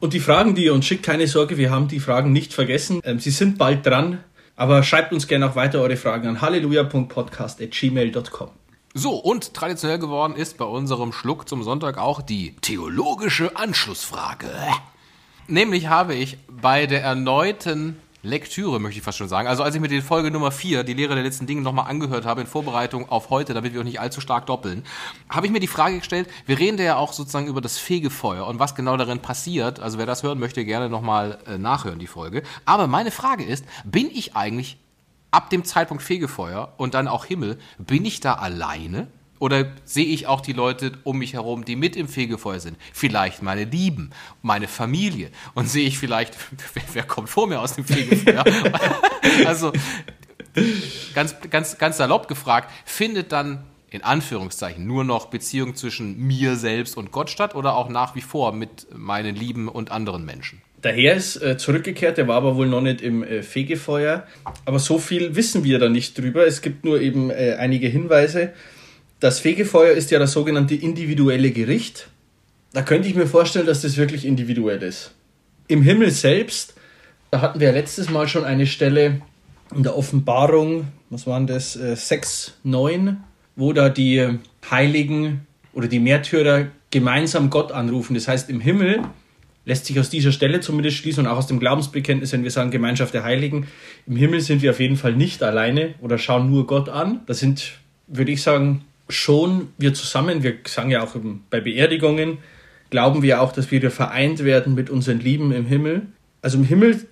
Und 0.00 0.12
die 0.12 0.18
Fragen, 0.18 0.56
die 0.56 0.64
ihr 0.64 0.74
uns 0.74 0.84
schickt, 0.84 1.04
keine 1.04 1.28
Sorge, 1.28 1.56
wir 1.56 1.70
haben 1.70 1.86
die 1.86 2.00
Fragen 2.00 2.32
nicht 2.32 2.52
vergessen. 2.52 3.00
Ähm, 3.04 3.20
sie 3.20 3.30
sind 3.30 3.58
bald 3.58 3.86
dran, 3.86 4.24
aber 4.56 4.82
schreibt 4.82 5.12
uns 5.12 5.28
gerne 5.28 5.48
auch 5.48 5.54
weiter 5.54 5.80
eure 5.80 5.96
Fragen 5.96 6.26
an 6.26 6.40
halleluja.podcast.gmail.com. 6.40 8.48
So, 8.92 9.14
und 9.14 9.54
traditionell 9.54 10.00
geworden 10.00 10.34
ist 10.34 10.58
bei 10.58 10.64
unserem 10.64 11.12
Schluck 11.12 11.48
zum 11.48 11.62
Sonntag 11.62 11.98
auch 11.98 12.22
die 12.22 12.56
theologische 12.56 13.56
Anschlussfrage. 13.56 14.50
Nämlich 15.48 15.86
habe 15.86 16.14
ich 16.14 16.38
bei 16.48 16.86
der 16.86 17.02
erneuten 17.02 18.00
Lektüre, 18.26 18.80
möchte 18.80 18.98
ich 18.98 19.04
fast 19.04 19.18
schon 19.18 19.28
sagen, 19.28 19.48
also 19.48 19.62
als 19.62 19.74
ich 19.74 19.80
mir 19.80 19.88
die 19.88 20.02
Folge 20.02 20.30
Nummer 20.30 20.50
4, 20.50 20.84
die 20.84 20.94
Lehre 20.94 21.14
der 21.14 21.24
letzten 21.24 21.46
Dinge, 21.46 21.62
nochmal 21.62 21.88
angehört 21.88 22.26
habe 22.26 22.40
in 22.40 22.46
Vorbereitung 22.46 23.08
auf 23.08 23.30
heute, 23.30 23.54
damit 23.54 23.72
wir 23.72 23.80
auch 23.80 23.84
nicht 23.84 24.00
allzu 24.00 24.20
stark 24.20 24.46
doppeln, 24.46 24.84
habe 25.30 25.46
ich 25.46 25.52
mir 25.52 25.60
die 25.60 25.66
Frage 25.66 25.98
gestellt, 25.98 26.28
wir 26.44 26.58
reden 26.58 26.78
ja 26.78 26.96
auch 26.96 27.12
sozusagen 27.12 27.46
über 27.46 27.60
das 27.60 27.78
Fegefeuer 27.78 28.46
und 28.46 28.58
was 28.58 28.74
genau 28.74 28.96
darin 28.96 29.20
passiert. 29.20 29.80
Also 29.80 29.98
wer 29.98 30.06
das 30.06 30.22
hören 30.22 30.38
möchte, 30.38 30.64
gerne 30.64 30.88
nochmal 30.88 31.38
äh, 31.46 31.56
nachhören, 31.56 31.98
die 31.98 32.06
Folge. 32.06 32.42
Aber 32.64 32.86
meine 32.86 33.10
Frage 33.10 33.44
ist, 33.44 33.64
bin 33.84 34.10
ich 34.10 34.36
eigentlich 34.36 34.78
ab 35.30 35.50
dem 35.50 35.64
Zeitpunkt 35.64 36.02
Fegefeuer 36.02 36.74
und 36.76 36.94
dann 36.94 37.08
auch 37.08 37.24
Himmel, 37.24 37.58
bin 37.78 38.04
ich 38.04 38.20
da 38.20 38.34
alleine? 38.34 39.08
Oder 39.38 39.66
sehe 39.84 40.06
ich 40.06 40.26
auch 40.26 40.40
die 40.40 40.52
Leute 40.52 40.92
um 41.04 41.18
mich 41.18 41.34
herum, 41.34 41.64
die 41.64 41.76
mit 41.76 41.96
im 41.96 42.08
Fegefeuer 42.08 42.60
sind? 42.60 42.76
Vielleicht 42.92 43.42
meine 43.42 43.64
Lieben, 43.64 44.10
meine 44.42 44.68
Familie. 44.68 45.30
Und 45.54 45.68
sehe 45.68 45.86
ich 45.86 45.98
vielleicht, 45.98 46.36
wer, 46.74 46.82
wer 46.92 47.02
kommt 47.02 47.28
vor 47.28 47.46
mir 47.46 47.60
aus 47.60 47.74
dem 47.74 47.84
Fegefeuer? 47.84 48.44
also, 49.46 49.72
ganz, 51.14 51.36
ganz, 51.50 51.78
ganz 51.78 51.96
salopp 51.96 52.28
gefragt, 52.28 52.70
findet 52.84 53.32
dann 53.32 53.64
in 53.90 54.02
Anführungszeichen 54.02 54.86
nur 54.86 55.04
noch 55.04 55.26
Beziehung 55.26 55.74
zwischen 55.74 56.18
mir 56.18 56.56
selbst 56.56 56.96
und 56.96 57.12
Gott 57.12 57.30
statt 57.30 57.54
oder 57.54 57.76
auch 57.76 57.88
nach 57.88 58.14
wie 58.14 58.20
vor 58.20 58.52
mit 58.52 58.86
meinen 58.92 59.36
Lieben 59.36 59.68
und 59.68 59.90
anderen 59.90 60.24
Menschen? 60.24 60.60
Der 60.82 60.92
Herr 60.92 61.16
ist 61.16 61.36
äh, 61.42 61.56
zurückgekehrt, 61.56 62.18
der 62.18 62.28
war 62.28 62.36
aber 62.36 62.56
wohl 62.56 62.66
noch 62.66 62.80
nicht 62.80 63.00
im 63.00 63.22
äh, 63.22 63.42
Fegefeuer. 63.42 64.26
Aber 64.64 64.78
so 64.78 64.98
viel 64.98 65.34
wissen 65.34 65.64
wir 65.64 65.78
da 65.78 65.88
nicht 65.88 66.18
drüber. 66.18 66.46
Es 66.46 66.62
gibt 66.62 66.84
nur 66.84 67.00
eben 67.00 67.30
äh, 67.30 67.56
einige 67.58 67.88
Hinweise. 67.88 68.52
Das 69.20 69.40
Fegefeuer 69.40 69.92
ist 69.92 70.10
ja 70.10 70.18
das 70.18 70.32
sogenannte 70.32 70.74
individuelle 70.74 71.50
Gericht. 71.50 72.08
Da 72.72 72.82
könnte 72.82 73.08
ich 73.08 73.14
mir 73.14 73.26
vorstellen, 73.26 73.66
dass 73.66 73.82
das 73.82 73.96
wirklich 73.96 74.26
individuell 74.26 74.82
ist. 74.82 75.12
Im 75.68 75.82
Himmel 75.82 76.10
selbst, 76.10 76.74
da 77.30 77.40
hatten 77.40 77.58
wir 77.58 77.72
letztes 77.72 78.10
Mal 78.10 78.28
schon 78.28 78.44
eine 78.44 78.66
Stelle 78.66 79.22
in 79.74 79.82
der 79.82 79.96
Offenbarung, 79.96 80.88
was 81.10 81.26
waren 81.26 81.46
das, 81.46 81.76
äh, 81.76 81.96
6, 81.96 82.58
9, 82.62 83.16
wo 83.56 83.72
da 83.72 83.88
die 83.88 84.18
äh, 84.18 84.38
Heiligen 84.70 85.46
oder 85.72 85.88
die 85.88 85.98
Märtyrer 85.98 86.68
gemeinsam 86.90 87.50
Gott 87.50 87.72
anrufen. 87.72 88.14
Das 88.14 88.28
heißt, 88.28 88.50
im 88.50 88.60
Himmel 88.60 89.02
lässt 89.64 89.86
sich 89.86 89.98
aus 89.98 90.10
dieser 90.10 90.32
Stelle 90.32 90.60
zumindest 90.60 90.98
schließen 90.98 91.26
und 91.26 91.30
auch 91.30 91.38
aus 91.38 91.46
dem 91.46 91.58
Glaubensbekenntnis, 91.58 92.32
wenn 92.32 92.44
wir 92.44 92.50
sagen 92.50 92.70
Gemeinschaft 92.70 93.12
der 93.12 93.24
Heiligen, 93.24 93.66
im 94.06 94.16
Himmel 94.16 94.40
sind 94.40 94.62
wir 94.62 94.70
auf 94.70 94.80
jeden 94.80 94.96
Fall 94.96 95.14
nicht 95.14 95.42
alleine 95.42 95.94
oder 96.00 96.18
schauen 96.18 96.50
nur 96.50 96.66
Gott 96.66 96.88
an. 96.88 97.22
Das 97.26 97.40
sind, 97.40 97.72
würde 98.06 98.32
ich 98.32 98.42
sagen, 98.42 98.84
schon 99.08 99.68
wir 99.78 99.94
zusammen, 99.94 100.42
wir 100.42 100.56
sagen 100.66 100.90
ja 100.90 101.02
auch 101.02 101.14
bei 101.50 101.60
Beerdigungen, 101.60 102.38
glauben 102.90 103.22
wir 103.22 103.40
auch, 103.40 103.52
dass 103.52 103.70
wir 103.70 103.90
vereint 103.90 104.44
werden 104.44 104.74
mit 104.74 104.90
unseren 104.90 105.20
Lieben 105.20 105.52
im 105.52 105.66
Himmel. 105.66 106.06
Also 106.42 106.58
im 106.58 106.64
Himmel 106.64 107.06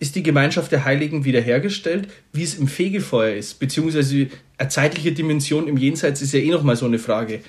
ist 0.00 0.16
die 0.16 0.22
Gemeinschaft 0.22 0.72
der 0.72 0.84
Heiligen 0.84 1.24
wiederhergestellt, 1.24 2.08
wie 2.32 2.42
es 2.42 2.54
im 2.54 2.68
Fegefeuer 2.68 3.36
ist, 3.36 3.60
beziehungsweise 3.60 4.28
eine 4.56 4.68
zeitliche 4.68 5.12
Dimension 5.12 5.68
im 5.68 5.76
Jenseits 5.76 6.22
ist 6.22 6.32
ja 6.32 6.40
eh 6.40 6.50
nochmal 6.50 6.76
so 6.76 6.86
eine 6.86 6.98
Frage. 6.98 7.42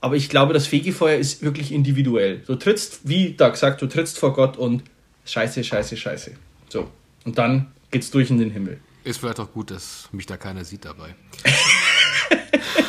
Aber 0.00 0.16
ich 0.16 0.28
glaube, 0.28 0.54
das 0.54 0.66
Fegefeuer 0.66 1.18
ist 1.18 1.42
wirklich 1.42 1.72
individuell. 1.72 2.42
Du 2.46 2.54
trittst, 2.54 3.00
wie 3.04 3.34
da 3.34 3.48
gesagt, 3.48 3.82
du 3.82 3.86
trittst 3.86 4.18
vor 4.18 4.32
Gott 4.32 4.56
und 4.56 4.84
scheiße, 5.26 5.64
scheiße, 5.64 5.96
scheiße. 5.96 6.32
So. 6.68 6.88
Und 7.24 7.36
dann 7.36 7.66
geht's 7.90 8.10
durch 8.10 8.30
in 8.30 8.38
den 8.38 8.50
Himmel. 8.50 8.78
Ist 9.04 9.18
vielleicht 9.18 9.40
auch 9.40 9.52
gut, 9.52 9.70
dass 9.70 10.08
mich 10.12 10.26
da 10.26 10.36
keiner 10.36 10.64
sieht 10.64 10.84
dabei. 10.84 11.14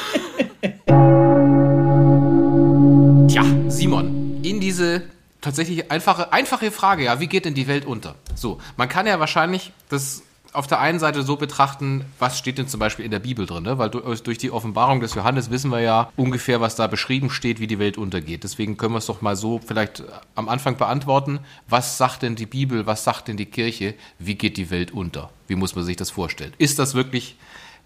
diese 4.69 5.01
tatsächlich 5.41 5.89
einfache, 5.89 6.31
einfache 6.31 6.69
Frage, 6.69 7.05
ja, 7.05 7.19
wie 7.19 7.25
geht 7.25 7.45
denn 7.45 7.55
die 7.55 7.67
Welt 7.67 7.85
unter? 7.85 8.13
So, 8.35 8.59
man 8.77 8.87
kann 8.87 9.07
ja 9.07 9.19
wahrscheinlich 9.19 9.71
das 9.89 10.21
auf 10.53 10.67
der 10.67 10.79
einen 10.79 10.99
Seite 10.99 11.23
so 11.23 11.37
betrachten, 11.37 12.05
was 12.19 12.37
steht 12.37 12.59
denn 12.59 12.67
zum 12.67 12.79
Beispiel 12.79 13.05
in 13.05 13.11
der 13.11 13.19
Bibel 13.19 13.47
drin, 13.47 13.63
ne? 13.63 13.79
weil 13.79 13.89
durch 13.89 14.37
die 14.37 14.51
Offenbarung 14.51 14.99
des 14.99 15.15
Johannes 15.15 15.49
wissen 15.49 15.71
wir 15.71 15.79
ja 15.79 16.11
ungefähr, 16.15 16.61
was 16.61 16.75
da 16.75 16.85
beschrieben 16.85 17.31
steht, 17.31 17.59
wie 17.59 17.67
die 17.67 17.79
Welt 17.79 17.97
untergeht. 17.97 18.43
Deswegen 18.43 18.77
können 18.77 18.93
wir 18.93 18.99
es 18.99 19.07
doch 19.07 19.21
mal 19.21 19.35
so 19.35 19.59
vielleicht 19.65 20.03
am 20.35 20.49
Anfang 20.49 20.77
beantworten. 20.77 21.39
Was 21.67 21.97
sagt 21.97 22.21
denn 22.21 22.35
die 22.35 22.47
Bibel, 22.47 22.85
was 22.85 23.03
sagt 23.03 23.27
denn 23.27 23.37
die 23.37 23.45
Kirche, 23.45 23.95
wie 24.19 24.35
geht 24.35 24.57
die 24.57 24.69
Welt 24.69 24.91
unter? 24.91 25.31
Wie 25.47 25.55
muss 25.55 25.75
man 25.75 25.83
sich 25.83 25.97
das 25.97 26.11
vorstellen? 26.11 26.53
Ist 26.59 26.77
das 26.77 26.93
wirklich 26.93 27.35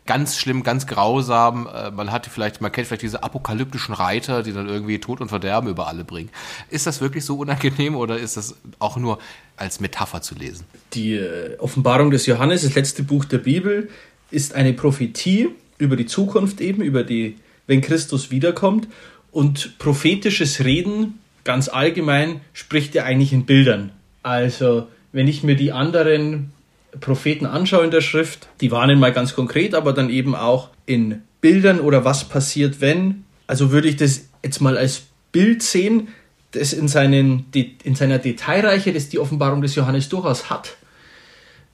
ganz 0.06 0.38
schlimm, 0.38 0.64
ganz 0.64 0.88
grausam. 0.88 1.68
Äh, 1.74 1.92
man 1.92 2.12
hat 2.12 2.26
vielleicht, 2.28 2.62
man 2.62 2.72
kennt 2.72 2.88
vielleicht 2.88 3.04
diese 3.04 3.24
apokalyptischen 3.24 3.94
Reiter, 3.94 4.44
die 4.44 4.54
dann 4.54 4.68
irgendwie 4.68 5.00
Tod 5.00 5.22
und 5.22 5.30
Verderben 5.30 5.70
über 5.70 5.88
alle 5.88 6.04
bringen. 6.04 6.30
Ist 6.70 6.88
das 6.88 7.02
wirklich 7.02 7.26
so 7.26 7.38
unangenehm 7.38 7.96
oder 7.96 8.18
ist 8.18 8.38
das 8.38 8.56
auch 8.80 8.98
nur 8.98 9.20
als 9.58 9.80
Metapher 9.80 10.22
zu 10.22 10.36
lesen? 10.36 10.66
Die 10.94 11.16
äh, 11.16 11.58
Offenbarung 11.60 12.12
des 12.12 12.26
Johannes, 12.26 12.64
das 12.64 12.76
letzte 12.76 13.04
Buch 13.04 13.26
der 13.26 13.40
Bibel, 13.40 13.90
ist 14.32 14.56
eine 14.56 14.74
Prophetie 14.74 15.50
über 15.78 15.96
die 15.96 16.06
Zukunft 16.06 16.62
eben, 16.62 16.82
über 16.82 17.04
die, 17.04 17.36
wenn 17.68 17.82
Christus 17.82 18.32
wiederkommt. 18.32 18.88
Und 19.32 19.80
prophetisches 19.80 20.64
Reden, 20.64 21.20
ganz 21.44 21.68
allgemein, 21.68 22.42
spricht 22.54 22.94
ja 22.96 23.04
eigentlich 23.04 23.34
in 23.34 23.46
Bildern. 23.46 23.92
Also, 24.22 24.88
wenn 25.12 25.28
ich 25.28 25.44
mir 25.44 25.56
die 25.56 25.72
anderen 25.72 26.53
Propheten 27.00 27.46
anschaue 27.46 27.86
in 27.86 27.92
der 27.92 28.02
Schrift, 28.02 28.48
die 28.62 28.72
warnen 28.72 29.00
mal 29.00 29.14
ganz 29.14 29.34
konkret, 29.34 29.74
aber 29.74 29.94
dann 29.94 30.10
eben 30.10 30.36
auch 30.36 30.70
in 30.86 31.22
Bildern 31.42 31.80
oder 31.80 32.06
was 32.06 32.30
passiert, 32.30 32.82
wenn. 32.82 33.26
Also 33.48 33.72
würde 33.72 33.88
ich 33.88 33.96
das 33.96 34.30
jetzt 34.44 34.62
mal 34.62 34.78
als 34.78 35.04
Bild 35.32 35.64
sehen, 35.64 36.10
das 36.52 36.72
in, 36.72 36.88
seinen, 36.88 37.46
in 37.84 37.96
seiner 37.96 38.20
Detailreiche, 38.20 38.94
das 38.94 39.10
die 39.10 39.20
Offenbarung 39.20 39.62
des 39.62 39.76
Johannes 39.76 40.10
durchaus 40.10 40.50
hat. 40.50 40.78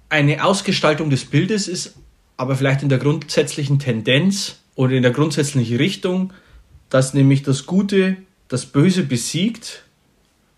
Eine 0.07 0.43
Ausgestaltung 0.43 1.09
des 1.09 1.25
Bildes 1.25 1.67
ist 1.67 1.95
aber 2.37 2.55
vielleicht 2.55 2.81
in 2.81 2.89
der 2.89 2.99
grundsätzlichen 2.99 3.79
Tendenz 3.79 4.59
oder 4.75 4.93
in 4.93 5.03
der 5.03 5.11
grundsätzlichen 5.11 5.75
Richtung, 5.75 6.31
dass 6.89 7.13
nämlich 7.13 7.43
das 7.43 7.65
Gute 7.65 8.15
das 8.47 8.65
Böse 8.65 9.03
besiegt 9.03 9.83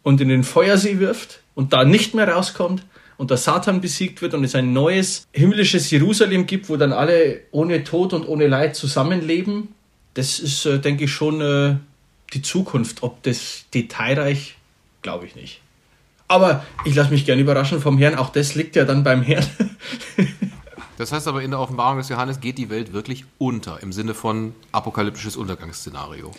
und 0.04 0.22
in 0.22 0.30
den 0.30 0.44
Feuersee 0.44 1.00
wirft 1.00 1.42
und 1.56 1.74
da 1.74 1.84
nicht 1.84 2.14
mehr 2.14 2.30
rauskommt 2.30 2.86
und 3.22 3.30
der 3.30 3.38
Satan 3.38 3.82
besiegt 3.82 4.24
wird 4.24 4.34
und 4.34 4.44
es 4.44 4.56
ein 4.56 4.74
neues 4.74 5.28
himmlisches 5.32 5.92
Jerusalem 5.92 6.48
gibt, 6.48 6.70
wo 6.70 6.76
dann 6.76 6.92
alle 6.92 7.42
ohne 7.52 7.84
Tod 7.84 8.14
und 8.14 8.28
ohne 8.28 8.48
Leid 8.48 8.76
zusammenleben. 8.76 9.68
Das 10.16 10.40
ist, 10.40 10.66
äh, 10.66 10.80
denke 10.80 11.04
ich, 11.04 11.12
schon 11.12 11.40
äh, 11.40 11.76
die 12.34 12.42
Zukunft. 12.42 13.04
Ob 13.04 13.22
das 13.22 13.66
detailreich, 13.76 14.58
glaube 15.04 15.28
ich 15.28 15.36
nicht. 15.36 15.62
Aber 16.30 16.66
ich 16.84 16.96
lasse 16.96 17.12
mich 17.12 17.24
gerne 17.24 17.44
überraschen 17.44 17.80
vom 17.80 18.00
Herrn. 18.00 18.16
Auch 18.16 18.32
das 18.32 18.56
liegt 18.56 18.76
ja 18.76 18.86
dann 18.86 19.04
beim 19.04 19.22
Herrn. 19.22 19.46
das 20.98 21.12
heißt 21.12 21.28
aber, 21.28 21.44
in 21.44 21.52
der 21.52 21.60
Offenbarung 21.60 22.00
des 22.00 22.10
Johannes 22.10 22.40
geht 22.40 22.58
die 22.58 22.72
Welt 22.72 22.92
wirklich 22.92 23.26
unter, 23.38 23.84
im 23.84 23.94
Sinne 23.94 24.16
von 24.16 24.56
apokalyptisches 24.72 25.38
Untergangsszenario. 25.38 26.32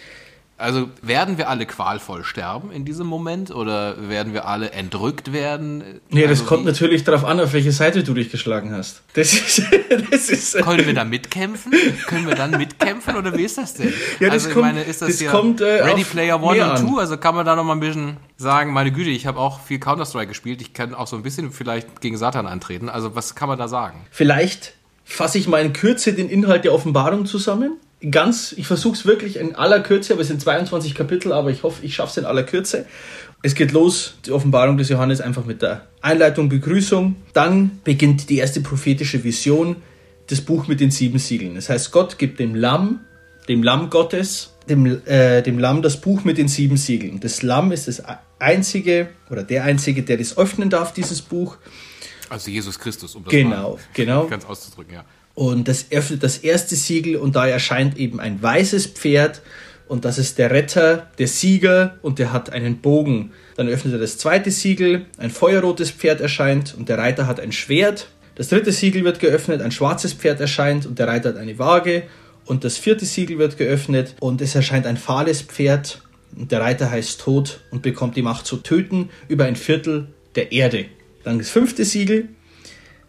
Also 0.63 0.89
werden 1.03 1.39
wir 1.39 1.49
alle 1.49 1.67
qualvoll 1.67 2.23
sterben 2.23 2.71
in 2.71 2.85
diesem 2.85 3.09
Moment 3.09 3.51
oder 3.51 4.09
werden 4.09 4.33
wir 4.33 4.47
alle 4.47 4.71
entrückt 4.71 5.33
werden? 5.33 6.01
Nee, 6.11 6.23
das 6.23 6.31
also 6.31 6.45
kommt 6.45 6.65
natürlich 6.65 7.03
darauf 7.03 7.25
an, 7.25 7.41
auf 7.41 7.53
welche 7.53 7.73
Seite 7.73 8.05
du 8.05 8.15
dich 8.15 8.31
geschlagen 8.31 8.73
hast. 8.73 9.03
Das 9.15 9.33
ist, 9.33 9.63
das 10.11 10.29
ist 10.31 10.57
Können 10.59 10.87
wir 10.87 10.95
da 10.95 11.05
mitkämpfen? 11.05 11.73
Können 12.07 12.29
wir 12.29 12.37
dann 12.37 12.53
mitkämpfen 12.53 13.17
oder 13.17 13.37
wie 13.37 13.43
ist 13.43 13.59
das 13.59 13.75
denn? 13.75 13.93
Ja, 14.21 14.31
das 14.31 14.45
also 14.45 14.55
kommt, 14.55 14.69
ich 14.69 14.73
meine, 14.75 14.85
ist 14.85 15.03
das, 15.03 15.19
das 15.19 15.29
kommt, 15.29 15.61
äh, 15.61 15.83
Ready 15.83 16.05
Player 16.05 16.41
One 16.41 16.71
und 16.71 16.79
Two? 16.79 16.99
Also 16.99 17.17
kann 17.17 17.35
man 17.35 17.45
da 17.45 17.57
noch 17.57 17.65
mal 17.65 17.75
ein 17.75 17.81
bisschen 17.81 18.19
sagen, 18.37 18.73
meine 18.73 18.93
Güte, 18.93 19.11
ich 19.11 19.27
habe 19.27 19.41
auch 19.41 19.61
viel 19.61 19.81
Counter-Strike 19.81 20.29
gespielt, 20.29 20.63
ich 20.63 20.73
kann 20.73 20.95
auch 20.95 21.09
so 21.09 21.17
ein 21.17 21.25
bisschen 21.25 21.51
vielleicht 21.51 22.01
gegen 22.01 22.17
Satan 22.17 22.47
antreten. 22.47 22.89
Also 22.89 23.17
was 23.17 23.35
kann 23.35 23.49
man 23.49 23.59
da 23.59 23.67
sagen? 23.67 24.07
Vielleicht 24.13 24.75
fasse 25.05 25.39
ich 25.39 25.49
mal 25.49 25.61
in 25.61 25.73
Kürze 25.73 26.13
den 26.13 26.29
Inhalt 26.29 26.65
der 26.65 26.73
Offenbarung 26.73 27.27
zusammen 27.27 27.79
ganz, 28.11 28.53
ich 28.53 28.67
versuche 28.67 28.95
es 28.95 29.07
wirklich 29.07 29.37
in 29.37 29.55
aller 29.55 29.81
Kürze, 29.81 30.13
aber 30.13 30.23
es 30.23 30.29
sind 30.29 30.41
22 30.41 30.95
Kapitel, 30.95 31.33
aber 31.33 31.51
ich 31.51 31.63
hoffe, 31.63 31.85
ich 31.85 31.95
schaffe 31.95 32.11
es 32.11 32.17
in 32.19 32.25
aller 32.25 32.43
Kürze. 32.43 32.87
Es 33.43 33.55
geht 33.55 33.73
los, 33.73 34.15
die 34.27 34.33
Offenbarung 34.33 34.77
des 34.77 34.89
Johannes 34.89 35.21
einfach 35.21 35.45
mit 35.45 35.63
der 35.63 35.87
Einleitung, 36.01 36.49
Begrüßung. 36.49 37.17
Dann 37.33 37.81
beginnt 37.85 38.29
die 38.29 38.39
erste 38.39 38.61
prophetische 38.61 39.25
Vision, 39.25 39.77
das 40.29 40.41
Buch 40.41 40.67
mit 40.69 40.81
den 40.81 40.91
sieben 40.91 41.19
Siegeln. 41.19 41.55
Das 41.55 41.69
heißt, 41.69 41.93
Gott 41.93 42.19
gibt 42.19 42.39
dem 42.39 42.55
Lamm, 42.55 43.01
dem 43.49 43.63
Lamm 43.63 43.91
Gottes, 43.91 44.55
dem, 44.69 45.01
äh, 45.07 45.43
dem 45.43 45.59
Lamm 45.59 45.83
das 45.83 46.01
Buch 46.01 46.25
mit 46.25 46.39
den 46.39 46.49
sieben 46.49 46.77
Siegeln. 46.77 47.21
Das 47.21 47.43
Lamm 47.43 47.73
ist 47.73 47.89
das 47.89 48.03
einzige 48.39 49.09
oder 49.31 49.43
der 49.43 49.65
einzige, 49.65 50.03
der 50.03 50.17
das 50.19 50.39
öffnen 50.39 50.71
darf, 50.71 50.93
dieses 50.93 51.23
Buch. 51.23 51.57
Also 52.29 52.51
Jesus 52.51 52.79
Christus, 52.79 53.15
um 53.15 53.25
das 53.25 53.31
genau, 53.31 53.79
genau. 53.93 54.27
ganz 54.27 54.45
auszudrücken, 54.45 54.95
ja. 54.95 55.05
Und 55.35 55.69
das 55.69 55.87
öffnet 55.91 56.23
das 56.23 56.39
erste 56.39 56.77
Siegel 56.77 57.17
und 57.17 57.37
da 57.37 57.47
erscheint 57.47 57.97
eben 57.97 58.21
ein 58.21 58.43
weißes 58.43 58.87
Pferd 58.89 59.43
und 59.89 60.07
das 60.07 60.17
ist 60.17 60.39
der 60.39 60.51
Retter, 60.51 61.11
der 61.19 61.29
Sieger 61.29 61.99
und 62.01 62.19
der 62.19 62.33
hat 62.33 62.51
einen 62.51 62.79
Bogen. 62.79 63.33
Dann 63.57 63.69
öffnet 63.69 63.93
er 63.93 64.01
das 64.01 64.17
zweite 64.17 64.51
Siegel, 64.51 65.05
ein 65.19 65.31
feuerrotes 65.31 65.91
Pferd 65.91 66.21
erscheint 66.21 66.75
und 66.75 66.89
der 66.89 66.99
Reiter 66.99 67.27
hat 67.27 67.41
ein 67.41 67.53
Schwert. 67.53 68.09
Das 68.35 68.49
dritte 68.49 68.73
Siegel 68.73 69.05
wird 69.05 69.21
geöffnet, 69.21 69.61
ein 69.61 69.71
schwarzes 69.71 70.15
Pferd 70.15 70.41
erscheint 70.41 70.87
und 70.87 70.99
der 70.99 71.09
Reiter 71.09 71.31
hat 71.31 71.37
eine 71.37 71.59
Waage. 71.59 72.05
Und 72.47 72.65
das 72.65 72.79
vierte 72.79 73.05
Siegel 73.05 73.39
wird 73.39 73.59
geöffnet 73.59 74.17
und 74.21 74.41
es 74.41 74.55
erscheint 74.55 74.87
ein 74.87 74.97
fahles 74.97 75.43
Pferd 75.43 76.01
und 76.35 76.51
der 76.51 76.63
Reiter 76.63 76.91
heißt 76.91 77.21
Tod 77.21 77.61
und 77.71 77.83
bekommt 77.83 78.17
die 78.17 78.23
Macht 78.23 78.47
zu 78.47 78.57
töten 78.57 79.11
über 79.29 79.45
ein 79.45 79.57
Viertel 79.57 80.09
der 80.35 80.53
Erde. 80.53 80.87
Dann 81.23 81.39
das 81.39 81.51
fünfte 81.51 81.85
Siegel, 81.85 82.29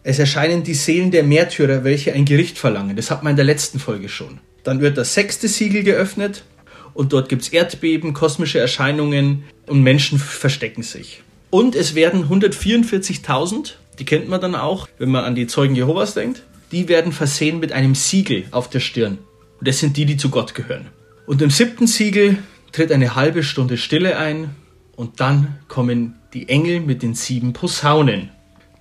es 0.04 0.18
erscheinen 0.18 0.62
die 0.62 0.74
Seelen 0.74 1.10
der 1.10 1.24
Märtyrer, 1.24 1.82
welche 1.82 2.12
ein 2.12 2.26
Gericht 2.26 2.58
verlangen. 2.58 2.94
Das 2.94 3.10
hat 3.10 3.22
man 3.22 3.30
in 3.30 3.36
der 3.36 3.46
letzten 3.46 3.80
Folge 3.80 4.10
schon. 4.10 4.38
Dann 4.62 4.80
wird 4.80 4.98
das 4.98 5.14
sechste 5.14 5.48
Siegel 5.48 5.82
geöffnet 5.82 6.44
und 6.92 7.12
dort 7.12 7.30
gibt 7.30 7.42
es 7.42 7.48
Erdbeben, 7.48 8.12
kosmische 8.12 8.58
Erscheinungen 8.58 9.44
und 9.66 9.82
Menschen 9.82 10.18
verstecken 10.18 10.82
sich. 10.82 11.22
Und 11.50 11.74
es 11.74 11.94
werden 11.94 12.28
144.000, 12.28 13.72
die 13.98 14.04
kennt 14.04 14.28
man 14.28 14.40
dann 14.40 14.54
auch, 14.54 14.88
wenn 14.98 15.10
man 15.10 15.24
an 15.24 15.34
die 15.34 15.46
Zeugen 15.46 15.74
Jehovas 15.74 16.14
denkt, 16.14 16.42
die 16.70 16.88
werden 16.88 17.12
versehen 17.12 17.58
mit 17.58 17.72
einem 17.72 17.94
Siegel 17.94 18.44
auf 18.50 18.68
der 18.68 18.80
Stirn. 18.80 19.18
Und 19.58 19.68
das 19.68 19.78
sind 19.78 19.96
die, 19.96 20.04
die 20.04 20.18
zu 20.18 20.28
Gott 20.28 20.54
gehören. 20.54 20.88
Und 21.26 21.40
im 21.40 21.50
siebten 21.50 21.86
Siegel 21.86 22.38
tritt 22.72 22.92
eine 22.92 23.14
halbe 23.14 23.42
Stunde 23.42 23.78
Stille 23.78 24.18
ein 24.18 24.50
und 24.96 25.20
dann 25.20 25.58
kommen 25.68 26.16
die 26.34 26.48
Engel 26.50 26.80
mit 26.80 27.02
den 27.02 27.14
sieben 27.14 27.54
Posaunen. 27.54 28.30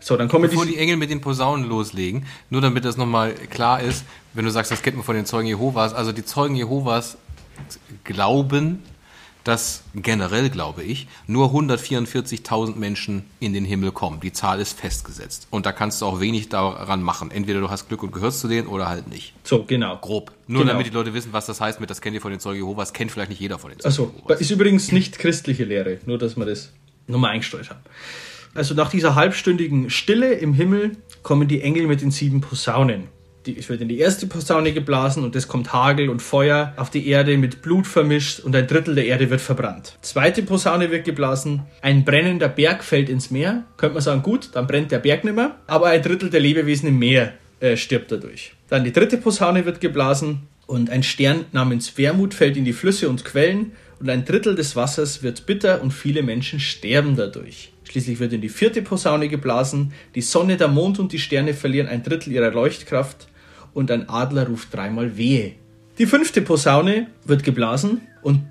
So, 0.04 0.18
dann 0.18 0.28
kommen 0.28 0.50
Bevor 0.50 0.66
die, 0.66 0.74
die 0.74 0.78
Engel 0.78 0.98
mit 0.98 1.10
den 1.10 1.22
Posaunen 1.22 1.68
loslegen, 1.68 2.26
nur 2.50 2.60
damit 2.60 2.84
das 2.84 2.98
nochmal 2.98 3.34
klar 3.34 3.82
ist, 3.82 4.04
wenn 4.34 4.44
du 4.44 4.52
sagst, 4.52 4.70
das 4.70 4.82
kennt 4.82 4.98
man 4.98 5.06
von 5.06 5.16
den 5.16 5.26
Zeugen 5.26 5.48
Jehovas, 5.48 5.94
also 5.94 6.12
die 6.12 6.26
Zeugen 6.26 6.56
Jehovas 6.56 7.18
glauben, 8.04 8.84
dass 9.46 9.84
generell, 9.96 10.50
glaube 10.50 10.84
ich, 10.84 11.08
nur 11.28 11.50
144.000 11.50 12.76
Menschen 12.76 13.26
in 13.40 13.54
den 13.54 13.66
Himmel 13.66 13.92
kommen. 13.92 14.20
Die 14.22 14.32
Zahl 14.32 14.60
ist 14.60 14.80
festgesetzt. 14.80 15.48
Und 15.52 15.66
da 15.66 15.72
kannst 15.72 16.02
du 16.02 16.06
auch 16.06 16.20
wenig 16.20 16.50
daran 16.50 17.02
machen. 17.02 17.32
Entweder 17.32 17.60
du 17.60 17.70
hast 17.70 17.88
Glück 17.88 18.04
und 18.04 18.12
gehörst 18.12 18.40
zu 18.40 18.48
denen 18.48 18.68
oder 18.68 18.88
halt 18.88 19.10
nicht. 19.10 19.34
So, 19.44 19.64
genau. 19.64 19.98
Grob. 19.98 20.32
Nur 20.48 20.62
genau. 20.62 20.74
damit 20.74 20.88
die 20.88 20.92
Leute 20.92 21.14
wissen, 21.14 21.34
was 21.34 21.46
das 21.46 21.60
heißt 21.60 21.80
mit, 21.80 21.90
das 21.90 22.02
kennt 22.02 22.16
ihr 22.16 22.22
von 22.22 22.32
den 22.32 22.40
Zeugen 22.40 22.58
Jehovas, 22.58 22.94
kennt 22.94 23.12
vielleicht 23.12 23.30
nicht 23.30 23.42
jeder 23.42 23.60
von 23.60 23.70
den 23.70 23.80
Zeugen 23.80 23.90
Achso, 23.90 24.14
Jehovas. 24.16 24.42
ist 24.42 24.52
übrigens 24.52 24.92
nicht 24.92 25.20
christliche 25.20 25.66
Lehre, 25.66 26.00
nur 26.06 26.18
dass 26.18 26.38
wir 26.38 26.46
das 26.46 26.72
nochmal 27.08 27.32
eingesteuert 27.32 27.70
haben. 27.70 27.82
Also 28.56 28.76
nach 28.76 28.90
dieser 28.90 29.16
halbstündigen 29.16 29.90
Stille 29.90 30.34
im 30.34 30.54
Himmel 30.54 30.92
kommen 31.24 31.48
die 31.48 31.62
Engel 31.62 31.88
mit 31.88 32.02
den 32.02 32.12
sieben 32.12 32.42
Posaunen. 32.42 33.08
Es 33.46 33.68
wird 33.68 33.82
in 33.82 33.90
die 33.90 34.00
erste 34.00 34.26
Posaune 34.28 34.72
geblasen 34.72 35.24
und 35.24 35.36
es 35.36 35.50
kommt 35.50 35.74
Hagel 35.74 36.08
und 36.10 36.22
Feuer 36.22 36.74
auf 36.78 36.90
die 36.90 37.08
Erde 37.08 37.38
mit 37.38 37.62
Blut 37.62 37.88
vermischt 37.88 38.40
und 38.40 38.56
ein 38.56 38.68
Drittel 38.68 38.96
der 38.96 39.06
Erde 39.06 39.30
wird 39.30 39.42
verbrannt. 39.42 39.98
Zweite 40.02 40.44
Posaune 40.44 40.92
wird 40.92 41.04
geblasen, 41.04 41.64
ein 41.82 42.06
brennender 42.06 42.48
Berg 42.48 42.86
fällt 42.86 43.10
ins 43.10 43.32
Meer. 43.32 43.66
Könnte 43.76 43.96
man 43.96 44.04
sagen, 44.04 44.24
gut, 44.24 44.52
dann 44.54 44.68
brennt 44.68 44.92
der 44.92 45.00
Berg 45.00 45.26
nicht 45.26 45.36
mehr, 45.36 45.58
aber 45.68 45.88
ein 45.88 46.02
Drittel 46.02 46.30
der 46.30 46.40
Lebewesen 46.40 46.88
im 46.88 47.00
Meer 47.00 47.34
äh, 47.60 47.76
stirbt 47.76 48.14
dadurch. 48.14 48.54
Dann 48.70 48.86
die 48.86 48.94
dritte 48.94 49.18
Posaune 49.18 49.66
wird 49.66 49.82
geblasen 49.82 50.44
und 50.66 50.90
ein 50.90 51.04
Stern 51.04 51.46
namens 51.52 51.98
Wermut 51.98 52.34
fällt 52.34 52.56
in 52.56 52.64
die 52.64 52.72
Flüsse 52.72 53.10
und 53.10 53.26
Quellen 53.26 53.74
und 54.00 54.10
ein 54.10 54.24
Drittel 54.24 54.56
des 54.56 54.78
Wassers 54.78 55.22
wird 55.22 55.46
bitter 55.46 55.82
und 55.82 55.92
viele 55.92 56.24
Menschen 56.24 56.62
sterben 56.62 57.18
dadurch. 57.18 57.73
Schließlich 57.94 58.20
wird 58.20 58.34
in 58.34 58.42
die 58.42 58.50
vierte 58.50 58.82
Posaune 58.82 59.28
geblasen, 59.28 59.94
die 60.16 60.22
Sonne, 60.22 60.58
der 60.58 60.68
Mond 60.68 60.98
und 60.98 61.12
die 61.12 61.20
Sterne 61.20 61.54
verlieren 61.54 61.88
ein 61.88 62.02
Drittel 62.02 62.34
ihrer 62.34 62.50
Leuchtkraft 62.50 63.28
und 63.76 63.92
ein 63.92 64.10
Adler 64.10 64.48
ruft 64.48 64.74
dreimal 64.74 65.16
Wehe. 65.16 65.52
Die 66.00 66.08
fünfte 66.08 66.42
Posaune 66.42 67.06
wird 67.24 67.44
geblasen 67.44 68.02
und 68.24 68.42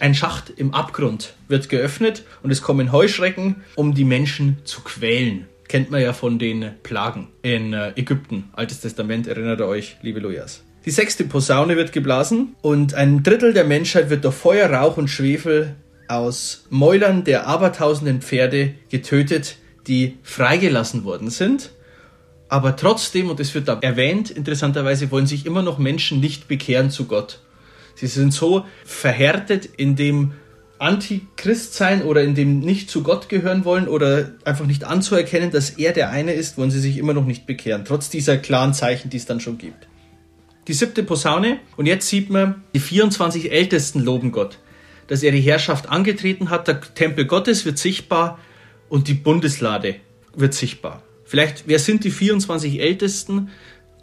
ein 0.00 0.14
Schacht 0.14 0.50
im 0.50 0.74
Abgrund 0.74 1.32
wird 1.48 1.70
geöffnet 1.70 2.24
und 2.42 2.50
es 2.50 2.60
kommen 2.60 2.92
Heuschrecken, 2.92 3.56
um 3.74 3.94
die 3.94 4.04
Menschen 4.04 4.58
zu 4.64 4.82
quälen. 4.82 5.46
Kennt 5.66 5.90
man 5.90 6.02
ja 6.02 6.12
von 6.12 6.38
den 6.38 6.72
Plagen 6.82 7.28
in 7.40 7.72
äh, 7.72 7.92
Ägypten. 7.96 8.50
Altes 8.52 8.80
Testament, 8.80 9.28
erinnert 9.28 9.60
ihr 9.60 9.66
euch, 9.66 9.96
liebe 10.02 10.20
Lujas. 10.20 10.62
Die 10.84 10.90
sechste 10.90 11.24
Posaune 11.24 11.76
wird 11.76 11.92
geblasen 11.92 12.54
und 12.60 12.92
ein 12.92 13.22
Drittel 13.22 13.54
der 13.54 13.64
Menschheit 13.64 14.10
wird 14.10 14.26
durch 14.26 14.34
Feuer, 14.34 14.70
Rauch 14.70 14.98
und 14.98 15.08
Schwefel 15.08 15.74
aus 16.08 16.64
Mäulern 16.70 17.24
der 17.24 17.46
abertausenden 17.46 18.22
Pferde 18.22 18.74
getötet, 18.90 19.56
die 19.86 20.18
freigelassen 20.22 21.04
worden 21.04 21.30
sind. 21.30 21.70
aber 22.48 22.76
trotzdem, 22.76 23.30
und 23.30 23.40
es 23.40 23.54
wird 23.54 23.68
da 23.68 23.78
erwähnt, 23.80 24.30
interessanterweise 24.30 25.10
wollen 25.10 25.26
sich 25.26 25.44
immer 25.44 25.62
noch 25.62 25.78
Menschen 25.78 26.20
nicht 26.20 26.48
bekehren 26.48 26.90
zu 26.90 27.04
Gott. 27.04 27.40
Sie 27.94 28.06
sind 28.06 28.32
so 28.32 28.64
verhärtet 28.84 29.66
in 29.76 29.96
dem 29.96 30.32
Antichrist-Sein 30.78 32.02
oder 32.02 32.22
in 32.22 32.34
dem 32.34 32.60
nicht 32.60 32.88
zu 32.88 33.02
Gott 33.02 33.28
gehören 33.28 33.64
wollen 33.64 33.88
oder 33.88 34.32
einfach 34.44 34.66
nicht 34.66 34.84
anzuerkennen, 34.84 35.50
dass 35.50 35.70
er 35.70 35.92
der 35.92 36.10
eine 36.10 36.32
ist, 36.32 36.56
wollen 36.56 36.70
sie 36.70 36.80
sich 36.80 36.96
immer 36.96 37.12
noch 37.12 37.26
nicht 37.26 37.46
bekehren, 37.46 37.84
trotz 37.84 38.08
dieser 38.08 38.38
klaren 38.38 38.72
Zeichen, 38.72 39.10
die 39.10 39.16
es 39.16 39.26
dann 39.26 39.40
schon 39.40 39.58
gibt. 39.58 39.88
Die 40.68 40.74
siebte 40.74 41.02
Posaune, 41.02 41.58
und 41.76 41.86
jetzt 41.86 42.08
sieht 42.08 42.30
man, 42.30 42.62
die 42.74 42.80
24 42.80 43.50
Ältesten 43.50 44.00
loben 44.00 44.32
Gott, 44.32 44.58
dass 45.08 45.22
er 45.22 45.32
die 45.32 45.40
Herrschaft 45.40 45.88
angetreten 45.88 46.50
hat, 46.50 46.68
der 46.68 46.80
Tempel 46.80 47.26
Gottes 47.26 47.64
wird 47.64 47.78
sichtbar 47.78 48.38
und 48.88 49.08
die 49.08 49.14
Bundeslade 49.14 49.96
wird 50.34 50.54
sichtbar. 50.54 51.02
Vielleicht, 51.24 51.64
wer 51.66 51.78
sind 51.78 52.04
die 52.04 52.10
24 52.10 52.80
Ältesten? 52.80 53.50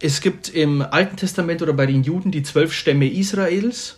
Es 0.02 0.22
gibt 0.22 0.50
im 0.50 0.82
Alten 0.82 1.16
Testament 1.16 1.62
oder 1.62 1.74
bei 1.74 1.86
den 1.86 2.04
Juden 2.04 2.32
die 2.32 2.44
zwölf 2.44 2.74
Stämme 2.74 3.10
Israels 3.10 3.98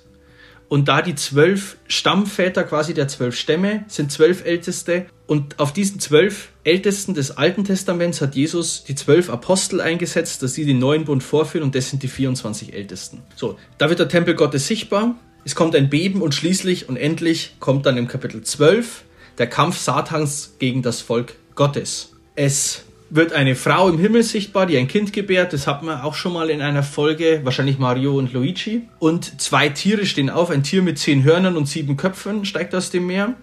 und 0.69 0.89
da 0.89 1.01
die 1.01 1.15
zwölf 1.15 1.77
Stammväter 1.87 2.63
quasi 2.63 2.93
der 2.93 3.07
zwölf 3.07 3.35
Stämme 3.37 3.85
sind 3.87 4.11
zwölf 4.11 4.45
Älteste. 4.45 5.05
Und 5.25 5.59
auf 5.59 5.73
diesen 5.73 5.99
zwölf 5.99 6.49
Ältesten 6.63 7.13
des 7.13 7.31
Alten 7.31 7.63
Testaments 7.63 8.21
hat 8.21 8.35
Jesus 8.35 8.83
die 8.83 8.95
zwölf 8.95 9.29
Apostel 9.29 9.81
eingesetzt, 9.81 10.43
dass 10.43 10.53
sie 10.53 10.65
den 10.65 10.79
neuen 10.79 11.05
Bund 11.05 11.23
vorführen 11.23 11.63
und 11.63 11.75
das 11.75 11.89
sind 11.89 12.03
die 12.03 12.07
24 12.07 12.73
Ältesten. 12.73 13.23
So, 13.35 13.57
da 13.77 13.89
wird 13.89 13.99
der 13.99 14.09
Tempel 14.09 14.35
Gottes 14.35 14.67
sichtbar. 14.67 15.15
Es 15.47 15.55
kommt 15.55 15.77
ein 15.77 15.89
Beben 15.89 16.21
und 16.21 16.35
schließlich 16.35 16.89
und 16.89 16.97
endlich 16.97 17.55
kommt 17.61 17.85
dann 17.85 17.95
im 17.95 18.09
Kapitel 18.09 18.41
12 18.41 19.05
der 19.37 19.47
Kampf 19.47 19.77
Satans 19.77 20.55
gegen 20.59 20.81
das 20.81 20.99
Volk 20.99 21.35
Gottes. 21.55 22.11
Es 22.35 22.83
wird 23.09 23.31
eine 23.31 23.55
Frau 23.55 23.87
im 23.87 23.97
Himmel 23.97 24.23
sichtbar, 24.23 24.65
die 24.65 24.75
ein 24.77 24.89
Kind 24.89 25.13
gebärt. 25.13 25.53
Das 25.53 25.65
hat 25.65 25.83
man 25.83 26.01
auch 26.01 26.15
schon 26.15 26.33
mal 26.33 26.49
in 26.49 26.61
einer 26.61 26.83
Folge, 26.83 27.39
wahrscheinlich 27.45 27.79
Mario 27.79 28.17
und 28.17 28.33
Luigi. 28.33 28.89
Und 28.99 29.39
zwei 29.39 29.69
Tiere 29.69 30.05
stehen 30.05 30.29
auf. 30.29 30.49
Ein 30.49 30.63
Tier 30.63 30.81
mit 30.81 30.99
zehn 30.99 31.23
Hörnern 31.23 31.55
und 31.55 31.69
sieben 31.69 31.95
Köpfen 31.95 32.43
steigt 32.43 32.75
aus 32.75 32.89
dem 32.89 33.07
Meer, 33.07 33.33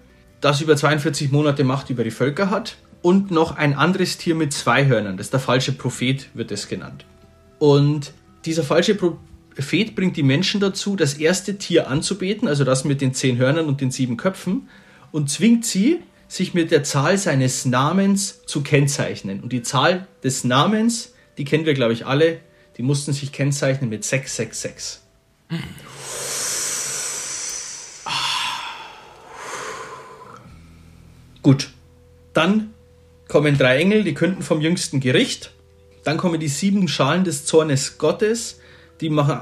das 0.41 0.61
über 0.61 0.77
42 0.77 1.31
Monate 1.31 1.63
Macht 1.63 1.89
über 1.89 2.03
die 2.03 2.11
Völker 2.11 2.51
hat. 2.51 2.75
Und 3.01 3.31
noch 3.31 3.57
ein 3.57 3.73
anderes 3.73 4.19
Tier 4.19 4.35
mit 4.35 4.53
zwei 4.53 4.85
Hörnern. 4.85 5.17
Das 5.17 5.25
ist 5.25 5.33
der 5.33 5.39
falsche 5.39 5.71
Prophet, 5.71 6.29
wird 6.35 6.51
es 6.51 6.67
genannt. 6.67 7.03
Und 7.57 8.13
dieser 8.45 8.61
falsche 8.61 8.93
Prophet 8.93 9.17
bringt 9.95 10.17
die 10.17 10.23
Menschen 10.23 10.59
dazu, 10.59 10.95
das 10.95 11.15
erste 11.15 11.57
Tier 11.57 11.87
anzubeten, 11.87 12.47
also 12.47 12.63
das 12.63 12.83
mit 12.83 13.01
den 13.01 13.13
zehn 13.13 13.37
Hörnern 13.37 13.67
und 13.67 13.81
den 13.81 13.91
sieben 13.91 14.17
Köpfen, 14.17 14.69
und 15.11 15.29
zwingt 15.29 15.65
sie, 15.65 16.01
sich 16.27 16.53
mit 16.53 16.71
der 16.71 16.83
Zahl 16.83 17.17
seines 17.17 17.65
Namens 17.65 18.45
zu 18.45 18.61
kennzeichnen. 18.61 19.41
Und 19.41 19.53
die 19.53 19.61
Zahl 19.61 20.07
des 20.23 20.43
Namens, 20.43 21.13
die 21.37 21.45
kennen 21.45 21.65
wir, 21.65 21.73
glaube 21.73 21.93
ich, 21.93 22.05
alle, 22.05 22.39
die 22.77 22.83
mussten 22.83 23.13
sich 23.13 23.31
kennzeichnen 23.31 23.89
mit 23.89 24.03
666. 24.03 24.99
Gut, 31.41 31.69
dann 32.33 32.73
kommen 33.27 33.57
drei 33.57 33.77
Engel, 33.77 34.03
die 34.03 34.15
künden 34.15 34.41
vom 34.41 34.61
jüngsten 34.61 34.99
Gericht. 34.99 35.51
Dann 36.03 36.17
kommen 36.17 36.39
die 36.39 36.47
sieben 36.47 36.87
Schalen 36.87 37.23
des 37.23 37.45
Zornes 37.45 37.97
Gottes, 37.97 38.59
die 39.01 39.09
machen, 39.09 39.41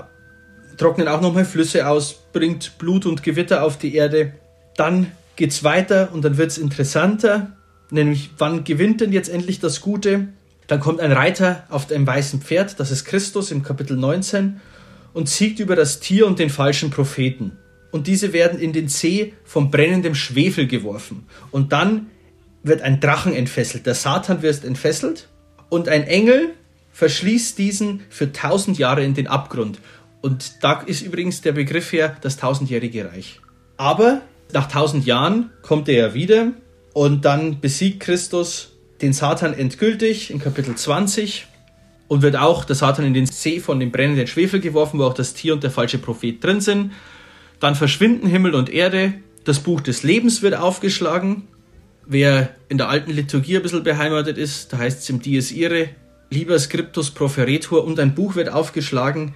trocknen 0.78 1.08
auch 1.08 1.22
nochmal 1.22 1.46
Flüsse 1.46 1.88
aus, 1.88 2.16
bringt 2.34 2.78
Blut 2.78 3.06
und 3.06 3.24
Gewitter 3.24 3.64
auf 3.64 3.78
die 3.78 3.96
Erde. 3.96 4.34
Dann 4.76 5.12
geht 5.36 5.52
es 5.52 5.64
weiter 5.64 6.10
und 6.14 6.24
dann 6.24 6.38
wird 6.38 6.52
es 6.52 6.58
interessanter, 6.58 7.58
nämlich 7.90 8.32
wann 8.38 8.64
gewinnt 8.64 9.02
denn 9.02 9.12
jetzt 9.12 9.30
endlich 9.30 9.60
das 9.60 9.82
Gute? 9.82 10.30
Dann 10.68 10.80
kommt 10.80 11.00
ein 11.00 11.12
Reiter 11.12 11.64
auf 11.70 11.92
einem 11.92 12.08
weißen 12.08 12.42
Pferd, 12.42 12.80
das 12.80 12.92
ist 12.92 13.06
Christus 13.06 13.52
im 13.52 13.64
Kapitel 13.64 13.98
19, 13.98 14.62
und 15.14 15.30
siegt 15.30 15.60
über 15.60 15.76
das 15.76 16.00
Tier 16.00 16.26
und 16.26 16.40
den 16.40 16.50
falschen 16.50 16.90
Propheten. 16.90 17.58
Und 17.92 18.08
diese 18.08 18.34
werden 18.34 18.60
in 18.60 18.74
den 18.74 18.88
See 18.88 19.34
von 19.44 19.70
brennendem 19.70 20.16
Schwefel 20.16 20.66
geworfen. 20.66 21.28
Und 21.52 21.74
dann 21.74 22.08
wird 22.64 22.82
ein 22.82 23.00
Drachen 23.00 23.34
entfesselt. 23.34 23.86
Der 23.86 23.94
Satan 23.94 24.42
wird 24.42 24.64
entfesselt 24.64 25.30
und 25.70 25.88
ein 25.88 26.04
Engel 26.04 26.56
verschließt 26.94 27.58
diesen 27.58 28.02
für 28.10 28.32
tausend 28.32 28.78
Jahre 28.78 29.04
in 29.04 29.14
den 29.14 29.28
Abgrund. 29.28 29.80
Und 30.22 30.64
da 30.64 30.80
ist 30.82 31.02
übrigens 31.02 31.42
der 31.42 31.52
Begriff 31.52 31.92
her 31.92 32.16
das 32.22 32.38
tausendjährige 32.38 33.12
Reich. 33.12 33.42
Aber 33.76 34.22
nach 34.54 34.70
tausend 34.70 35.06
Jahren 35.06 35.50
kommt 35.62 35.90
er 35.90 35.96
ja 35.96 36.14
wieder 36.14 36.54
und 36.94 37.26
dann 37.26 37.60
besiegt 37.60 38.00
Christus 38.00 38.72
den 39.02 39.12
Satan 39.12 39.54
endgültig 39.54 40.32
in 40.32 40.40
Kapitel 40.40 40.76
20 40.76 41.48
und 42.08 42.22
wird 42.22 42.38
auch 42.38 42.64
der 42.64 42.76
Satan 42.76 43.06
in 43.06 43.14
den 43.14 43.26
See 43.26 43.60
von 43.60 43.80
dem 43.80 43.92
brennenden 43.92 44.28
Schwefel 44.28 44.60
geworfen, 44.60 45.00
wo 45.00 45.06
auch 45.06 45.14
das 45.14 45.34
Tier 45.34 45.54
und 45.54 45.64
der 45.64 45.72
falsche 45.72 45.98
Prophet 45.98 46.42
drin 46.42 46.62
sind. 46.62 46.94
Dann 47.60 47.76
verschwinden 47.76 48.28
Himmel 48.28 48.56
und 48.56 48.70
Erde, 48.70 49.16
das 49.44 49.60
Buch 49.60 49.82
des 49.82 50.04
Lebens 50.04 50.42
wird 50.42 50.56
aufgeschlagen. 50.56 51.48
Wer 52.06 52.50
in 52.70 52.78
der 52.78 52.90
alten 52.90 53.12
Liturgie 53.12 53.58
ein 53.58 53.64
bisschen 53.64 53.84
beheimatet 53.84 54.38
ist, 54.38 54.72
da 54.72 54.78
heißt 54.78 55.00
es 55.02 55.10
im 55.10 55.22
Dies 55.22 55.52
Irae, 55.52 55.90
Liber 56.34 56.60
Scriptus 56.60 57.12
Proferetur 57.12 57.86
und 57.86 58.00
ein 58.00 58.16
Buch 58.16 58.36
wird 58.36 58.50
aufgeschlagen, 58.50 59.36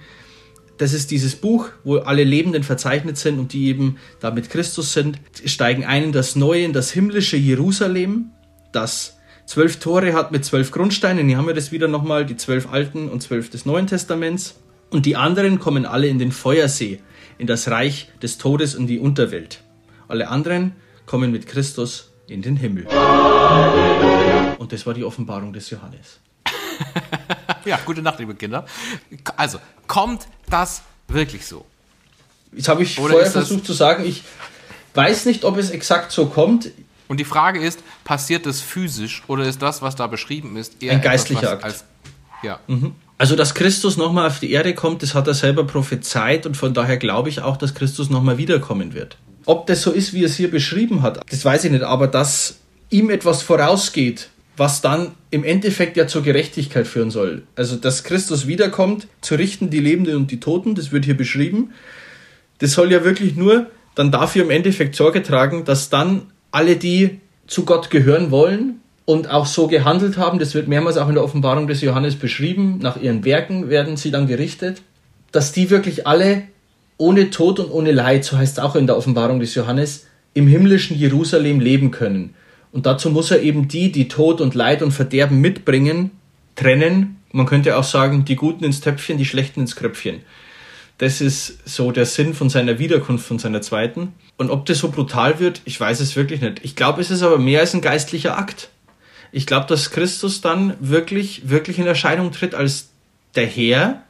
das 0.78 0.92
ist 0.92 1.10
dieses 1.10 1.36
Buch, 1.36 1.70
wo 1.82 1.96
alle 1.96 2.22
Lebenden 2.24 2.62
verzeichnet 2.62 3.18
sind 3.18 3.38
und 3.38 3.52
die 3.52 3.66
eben 3.66 3.96
da 4.20 4.30
mit 4.30 4.48
Christus 4.48 4.92
sind, 4.92 5.20
steigen 5.44 5.84
ein 5.84 6.04
in 6.04 6.12
das 6.12 6.36
neue, 6.36 6.62
in 6.62 6.72
das 6.72 6.92
himmlische 6.92 7.36
Jerusalem, 7.36 8.30
das 8.72 9.16
zwölf 9.44 9.78
Tore 9.80 10.12
hat 10.12 10.30
mit 10.30 10.44
zwölf 10.44 10.70
Grundsteinen. 10.70 11.26
Hier 11.26 11.36
haben 11.36 11.48
wir 11.48 11.54
das 11.54 11.72
wieder 11.72 11.88
nochmal, 11.88 12.24
die 12.26 12.36
zwölf 12.36 12.70
Alten 12.70 13.08
und 13.08 13.22
zwölf 13.22 13.50
des 13.50 13.66
Neuen 13.66 13.88
Testaments. 13.88 14.56
Und 14.90 15.04
die 15.04 15.16
anderen 15.16 15.58
kommen 15.58 15.84
alle 15.84 16.06
in 16.06 16.18
den 16.18 16.32
Feuersee, 16.32 17.00
in 17.38 17.46
das 17.46 17.68
Reich 17.70 18.10
des 18.22 18.38
Todes 18.38 18.74
und 18.74 18.86
die 18.86 18.98
Unterwelt. 18.98 19.62
Alle 20.06 20.28
anderen 20.28 20.76
kommen 21.06 21.32
mit 21.32 21.46
Christus 21.46 22.12
in 22.28 22.40
den 22.40 22.56
Himmel. 22.56 22.86
Und 24.58 24.72
das 24.72 24.86
war 24.86 24.94
die 24.94 25.04
Offenbarung 25.04 25.52
des 25.52 25.70
Johannes. 25.70 26.20
Ja, 27.64 27.78
gute 27.84 28.02
Nacht, 28.02 28.18
liebe 28.18 28.34
Kinder. 28.34 28.66
Also, 29.36 29.58
kommt 29.86 30.26
das 30.48 30.82
wirklich 31.08 31.46
so? 31.46 31.64
Jetzt 32.52 32.68
habe 32.68 32.82
ich 32.82 32.98
Oder 32.98 33.14
vorher 33.14 33.30
versucht 33.30 33.66
zu 33.66 33.72
sagen, 33.72 34.04
ich 34.04 34.22
weiß 34.94 35.26
nicht, 35.26 35.44
ob 35.44 35.56
es 35.58 35.70
exakt 35.70 36.12
so 36.12 36.26
kommt. 36.26 36.70
Und 37.08 37.18
die 37.20 37.24
Frage 37.24 37.60
ist, 37.60 37.80
passiert 38.04 38.46
das 38.46 38.60
physisch 38.60 39.22
oder 39.28 39.44
ist 39.44 39.62
das, 39.62 39.80
was 39.80 39.96
da 39.96 40.06
beschrieben 40.06 40.56
ist, 40.56 40.82
eher 40.82 40.92
ein 40.92 41.02
geistlicher 41.02 41.52
Akt? 41.52 41.64
Als, 41.64 41.84
ja. 42.42 42.60
Mhm. 42.66 42.94
Also, 43.16 43.34
dass 43.34 43.54
Christus 43.54 43.96
nochmal 43.96 44.28
auf 44.28 44.38
die 44.38 44.52
Erde 44.52 44.74
kommt, 44.74 45.02
das 45.02 45.14
hat 45.14 45.26
er 45.26 45.34
selber 45.34 45.64
prophezeit 45.64 46.46
und 46.46 46.56
von 46.56 46.72
daher 46.74 46.98
glaube 46.98 47.28
ich 47.28 47.40
auch, 47.40 47.56
dass 47.56 47.74
Christus 47.74 48.10
nochmal 48.10 48.38
wiederkommen 48.38 48.94
wird. 48.94 49.16
Ob 49.44 49.66
das 49.66 49.82
so 49.82 49.90
ist, 49.90 50.12
wie 50.12 50.22
er 50.22 50.26
es 50.26 50.36
hier 50.36 50.50
beschrieben 50.50 51.02
hat, 51.02 51.20
das 51.30 51.44
weiß 51.44 51.64
ich 51.64 51.72
nicht, 51.72 51.82
aber 51.82 52.06
dass 52.06 52.56
ihm 52.90 53.10
etwas 53.10 53.42
vorausgeht, 53.42 54.28
was 54.58 54.80
dann 54.80 55.12
im 55.30 55.44
Endeffekt 55.44 55.96
ja 55.96 56.06
zur 56.06 56.22
Gerechtigkeit 56.22 56.86
führen 56.86 57.10
soll. 57.10 57.42
Also, 57.56 57.76
dass 57.76 58.04
Christus 58.04 58.46
wiederkommt, 58.46 59.06
zu 59.20 59.36
richten 59.36 59.70
die 59.70 59.80
Lebenden 59.80 60.16
und 60.16 60.30
die 60.30 60.40
Toten, 60.40 60.74
das 60.74 60.92
wird 60.92 61.04
hier 61.04 61.16
beschrieben. 61.16 61.70
Das 62.58 62.72
soll 62.72 62.90
ja 62.90 63.04
wirklich 63.04 63.36
nur 63.36 63.66
dann 63.94 64.10
dafür 64.10 64.44
im 64.44 64.50
Endeffekt 64.50 64.94
Sorge 64.94 65.22
tragen, 65.22 65.64
dass 65.64 65.90
dann 65.90 66.22
alle, 66.50 66.76
die 66.76 67.20
zu 67.46 67.64
Gott 67.64 67.90
gehören 67.90 68.30
wollen 68.30 68.80
und 69.04 69.30
auch 69.30 69.46
so 69.46 69.68
gehandelt 69.68 70.18
haben, 70.18 70.38
das 70.38 70.54
wird 70.54 70.68
mehrmals 70.68 70.98
auch 70.98 71.08
in 71.08 71.14
der 71.14 71.24
Offenbarung 71.24 71.66
des 71.66 71.80
Johannes 71.80 72.16
beschrieben, 72.16 72.78
nach 72.82 73.00
ihren 73.00 73.24
Werken 73.24 73.70
werden 73.70 73.96
sie 73.96 74.10
dann 74.10 74.26
gerichtet, 74.26 74.82
dass 75.32 75.52
die 75.52 75.70
wirklich 75.70 76.06
alle 76.06 76.42
ohne 76.98 77.30
Tod 77.30 77.60
und 77.60 77.70
ohne 77.70 77.92
Leid, 77.92 78.24
so 78.24 78.36
heißt 78.36 78.58
es 78.58 78.64
auch 78.64 78.76
in 78.76 78.86
der 78.86 78.96
Offenbarung 78.96 79.40
des 79.40 79.54
Johannes, 79.54 80.06
im 80.34 80.46
himmlischen 80.46 80.96
Jerusalem 80.96 81.60
leben 81.60 81.90
können. 81.90 82.34
Und 82.72 82.86
dazu 82.86 83.10
muss 83.10 83.30
er 83.30 83.42
eben 83.42 83.68
die, 83.68 83.90
die 83.92 84.08
Tod 84.08 84.40
und 84.40 84.54
Leid 84.54 84.82
und 84.82 84.92
Verderben 84.92 85.40
mitbringen, 85.40 86.10
trennen. 86.54 87.16
Man 87.32 87.46
könnte 87.46 87.76
auch 87.76 87.84
sagen, 87.84 88.24
die 88.24 88.36
Guten 88.36 88.64
ins 88.64 88.80
Töpfchen, 88.80 89.18
die 89.18 89.24
Schlechten 89.24 89.60
ins 89.60 89.76
Kröpfchen. 89.76 90.20
Das 90.98 91.20
ist 91.20 91.58
so 91.64 91.92
der 91.92 92.06
Sinn 92.06 92.34
von 92.34 92.50
seiner 92.50 92.78
Wiederkunft, 92.80 93.24
von 93.24 93.38
seiner 93.38 93.62
zweiten. 93.62 94.14
Und 94.36 94.50
ob 94.50 94.66
das 94.66 94.78
so 94.78 94.90
brutal 94.90 95.38
wird, 95.38 95.62
ich 95.64 95.78
weiß 95.80 96.00
es 96.00 96.16
wirklich 96.16 96.40
nicht. 96.40 96.60
Ich 96.64 96.74
glaube, 96.74 97.00
es 97.00 97.10
ist 97.10 97.22
aber 97.22 97.38
mehr 97.38 97.60
als 97.60 97.74
ein 97.74 97.80
geistlicher 97.80 98.36
Akt. 98.36 98.70
Ich 99.30 99.46
glaube, 99.46 99.66
dass 99.66 99.90
Christus 99.90 100.40
dann 100.40 100.74
wirklich, 100.80 101.48
wirklich 101.48 101.78
in 101.78 101.86
Erscheinung 101.86 102.32
tritt 102.32 102.54
als 102.54 102.88
der 103.36 103.46
Herr. 103.46 104.02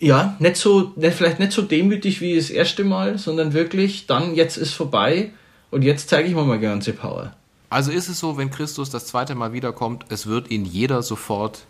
Ja, 0.00 0.36
nicht 0.38 0.56
so, 0.56 0.94
vielleicht 0.96 1.40
nicht 1.40 1.52
so 1.52 1.62
demütig 1.62 2.20
wie 2.20 2.36
das 2.36 2.50
erste 2.50 2.84
Mal, 2.84 3.18
sondern 3.18 3.52
wirklich 3.52 4.06
dann, 4.06 4.34
jetzt 4.34 4.56
ist 4.56 4.72
vorbei 4.72 5.32
und 5.70 5.82
jetzt 5.82 6.08
zeige 6.08 6.28
ich 6.28 6.34
mal 6.34 6.44
meine 6.44 6.62
ganze 6.62 6.92
Power. 6.92 7.34
Also 7.70 7.90
ist 7.90 8.08
es 8.08 8.18
so, 8.18 8.36
wenn 8.38 8.50
Christus 8.50 8.90
das 8.90 9.06
zweite 9.06 9.34
Mal 9.34 9.52
wiederkommt, 9.52 10.06
es 10.08 10.26
wird 10.26 10.50
ihn 10.50 10.64
jeder 10.64 11.02
sofort 11.02 11.66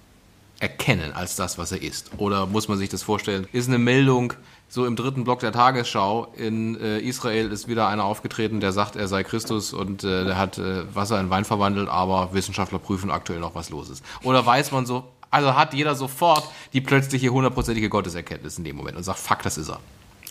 erkennen 0.61 1.13
als 1.13 1.37
das, 1.37 1.59
was 1.59 1.73
er 1.73 1.83
ist? 1.83 2.11
Oder 2.19 2.47
muss 2.47 2.69
man 2.69 2.79
sich 2.79 2.89
das 2.89 3.03
vorstellen? 3.03 3.47
Ist 3.53 3.69
eine 3.69 3.79
Meldung 3.79 4.33
so 4.69 4.87
im 4.87 4.97
dritten 4.97 5.25
Block 5.25 5.41
der 5.41 5.53
Tagesschau 5.53 6.33
in 6.37 6.79
äh, 6.81 6.99
Israel 6.99 7.51
ist 7.53 7.69
wieder 7.69 7.89
einer 7.89 8.05
aufgetreten, 8.05 8.61
der 8.61 8.73
sagt, 8.73 8.97
er 8.97 9.09
sei 9.09 9.23
Christus 9.23 9.73
und 9.73 10.05
äh, 10.05 10.25
der 10.25 10.37
hat 10.37 10.59
äh, 10.59 10.95
Wasser 10.95 11.19
in 11.21 11.31
Wein 11.31 11.45
verwandelt, 11.45 11.89
aber 11.89 12.35
Wissenschaftler 12.35 12.79
prüfen 12.79 13.11
aktuell 13.11 13.41
noch, 13.41 13.55
was 13.55 13.71
los 13.71 13.89
ist. 13.89 14.05
Oder 14.25 14.45
weiß 14.45 14.73
man 14.73 14.85
so, 14.85 15.05
Also 15.31 15.55
hat 15.55 15.75
jeder 15.75 15.95
sofort 15.95 16.45
die 16.73 16.81
plötzliche 16.81 17.31
hundertprozentige 17.31 17.89
Gotteserkenntnis 17.89 18.59
in 18.59 18.65
dem 18.65 18.77
Moment 18.77 18.97
und 18.97 19.03
sagt, 19.03 19.19
fuck, 19.19 19.43
das 19.43 19.59
ist 19.59 19.69
er. 19.69 19.81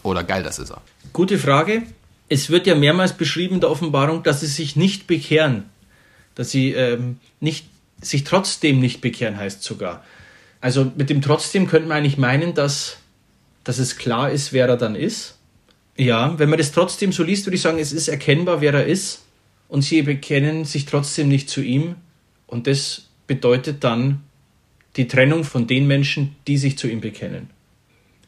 Oder 0.03 0.23
geil, 0.23 0.43
das 0.43 0.59
ist 0.59 0.71
er. 0.71 0.81
Gute 1.13 1.37
Frage. 1.37 1.83
Es 2.29 2.49
wird 2.49 2.67
ja 2.67 2.75
mehrmals 2.75 3.13
beschrieben 3.13 3.55
in 3.55 3.61
der 3.61 3.71
Offenbarung, 3.71 4.23
dass 4.23 4.41
sie 4.41 4.47
sich 4.47 4.75
nicht 4.75 5.07
bekehren. 5.07 5.65
Dass 6.35 6.51
sie 6.51 6.71
ähm, 6.71 7.17
nicht, 7.39 7.67
sich 8.01 8.23
trotzdem 8.23 8.79
nicht 8.79 9.01
bekehren, 9.01 9.37
heißt 9.37 9.63
sogar. 9.63 10.03
Also 10.59 10.91
mit 10.95 11.09
dem 11.09 11.21
trotzdem 11.21 11.67
könnte 11.67 11.87
man 11.87 11.97
eigentlich 11.97 12.17
meinen, 12.17 12.53
dass, 12.53 12.97
dass 13.63 13.79
es 13.79 13.97
klar 13.97 14.31
ist, 14.31 14.53
wer 14.53 14.67
er 14.67 14.77
dann 14.77 14.95
ist. 14.95 15.37
Ja, 15.97 16.37
wenn 16.37 16.49
man 16.49 16.59
das 16.59 16.71
trotzdem 16.71 17.11
so 17.11 17.23
liest, 17.23 17.45
würde 17.45 17.55
ich 17.55 17.61
sagen, 17.61 17.79
es 17.79 17.91
ist 17.91 18.07
erkennbar, 18.07 18.61
wer 18.61 18.73
er 18.73 18.85
ist. 18.85 19.23
Und 19.67 19.81
sie 19.81 20.01
bekennen 20.01 20.65
sich 20.65 20.85
trotzdem 20.85 21.27
nicht 21.27 21.49
zu 21.49 21.61
ihm. 21.61 21.95
Und 22.45 22.67
das 22.67 23.07
bedeutet 23.25 23.83
dann 23.83 24.23
die 24.95 25.07
Trennung 25.07 25.43
von 25.43 25.67
den 25.67 25.87
Menschen, 25.87 26.35
die 26.47 26.57
sich 26.57 26.77
zu 26.77 26.87
ihm 26.87 27.01
bekennen. 27.01 27.49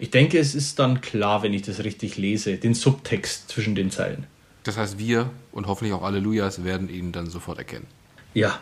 Ich 0.01 0.11
denke, 0.11 0.39
es 0.39 0.55
ist 0.55 0.79
dann 0.79 1.01
klar, 1.01 1.43
wenn 1.43 1.53
ich 1.53 1.63
das 1.63 1.83
richtig 1.83 2.17
lese, 2.17 2.55
den 2.55 2.73
Subtext 2.73 3.49
zwischen 3.49 3.75
den 3.75 3.91
Zeilen. 3.91 4.27
Das 4.63 4.77
heißt, 4.77 4.97
wir 4.97 5.29
und 5.51 5.67
hoffentlich 5.67 5.93
auch 5.93 6.03
Allelujas 6.03 6.63
werden 6.63 6.89
ihn 6.89 7.11
dann 7.11 7.29
sofort 7.29 7.57
erkennen. 7.57 7.85
Ja. 8.33 8.61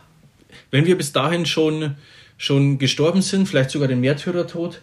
Wenn 0.72 0.88
wir 0.88 0.98
bis 0.98 1.14
dahin 1.14 1.46
schon, 1.46 1.96
schon 2.38 2.80
gestorben 2.80 3.22
sind, 3.22 3.48
vielleicht 3.48 3.70
sogar 3.70 3.88
den 3.88 4.02
Märtyrertod, 4.02 4.82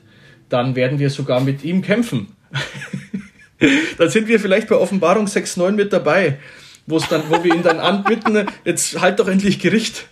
dann 0.49 0.77
werden 0.77 1.01
wir 1.01 1.11
sogar 1.11 1.41
mit 1.41 1.65
ihm 1.65 1.83
kämpfen. 1.83 2.29
dann 3.99 4.11
sind 4.11 4.29
wir 4.29 4.39
vielleicht 4.39 4.69
bei 4.69 4.77
Offenbarung 4.77 5.27
6,9 5.27 5.73
mit 5.73 5.93
dabei, 5.93 6.39
wo 6.87 6.99
es 6.99 7.09
dann, 7.09 7.23
wo 7.31 7.43
wir 7.43 7.53
ihn 7.53 7.65
dann 7.65 7.81
anbitten, 7.81 8.47
jetzt 8.65 9.01
halt 9.01 9.19
doch 9.19 9.27
endlich 9.27 9.59
Gericht. 9.59 10.07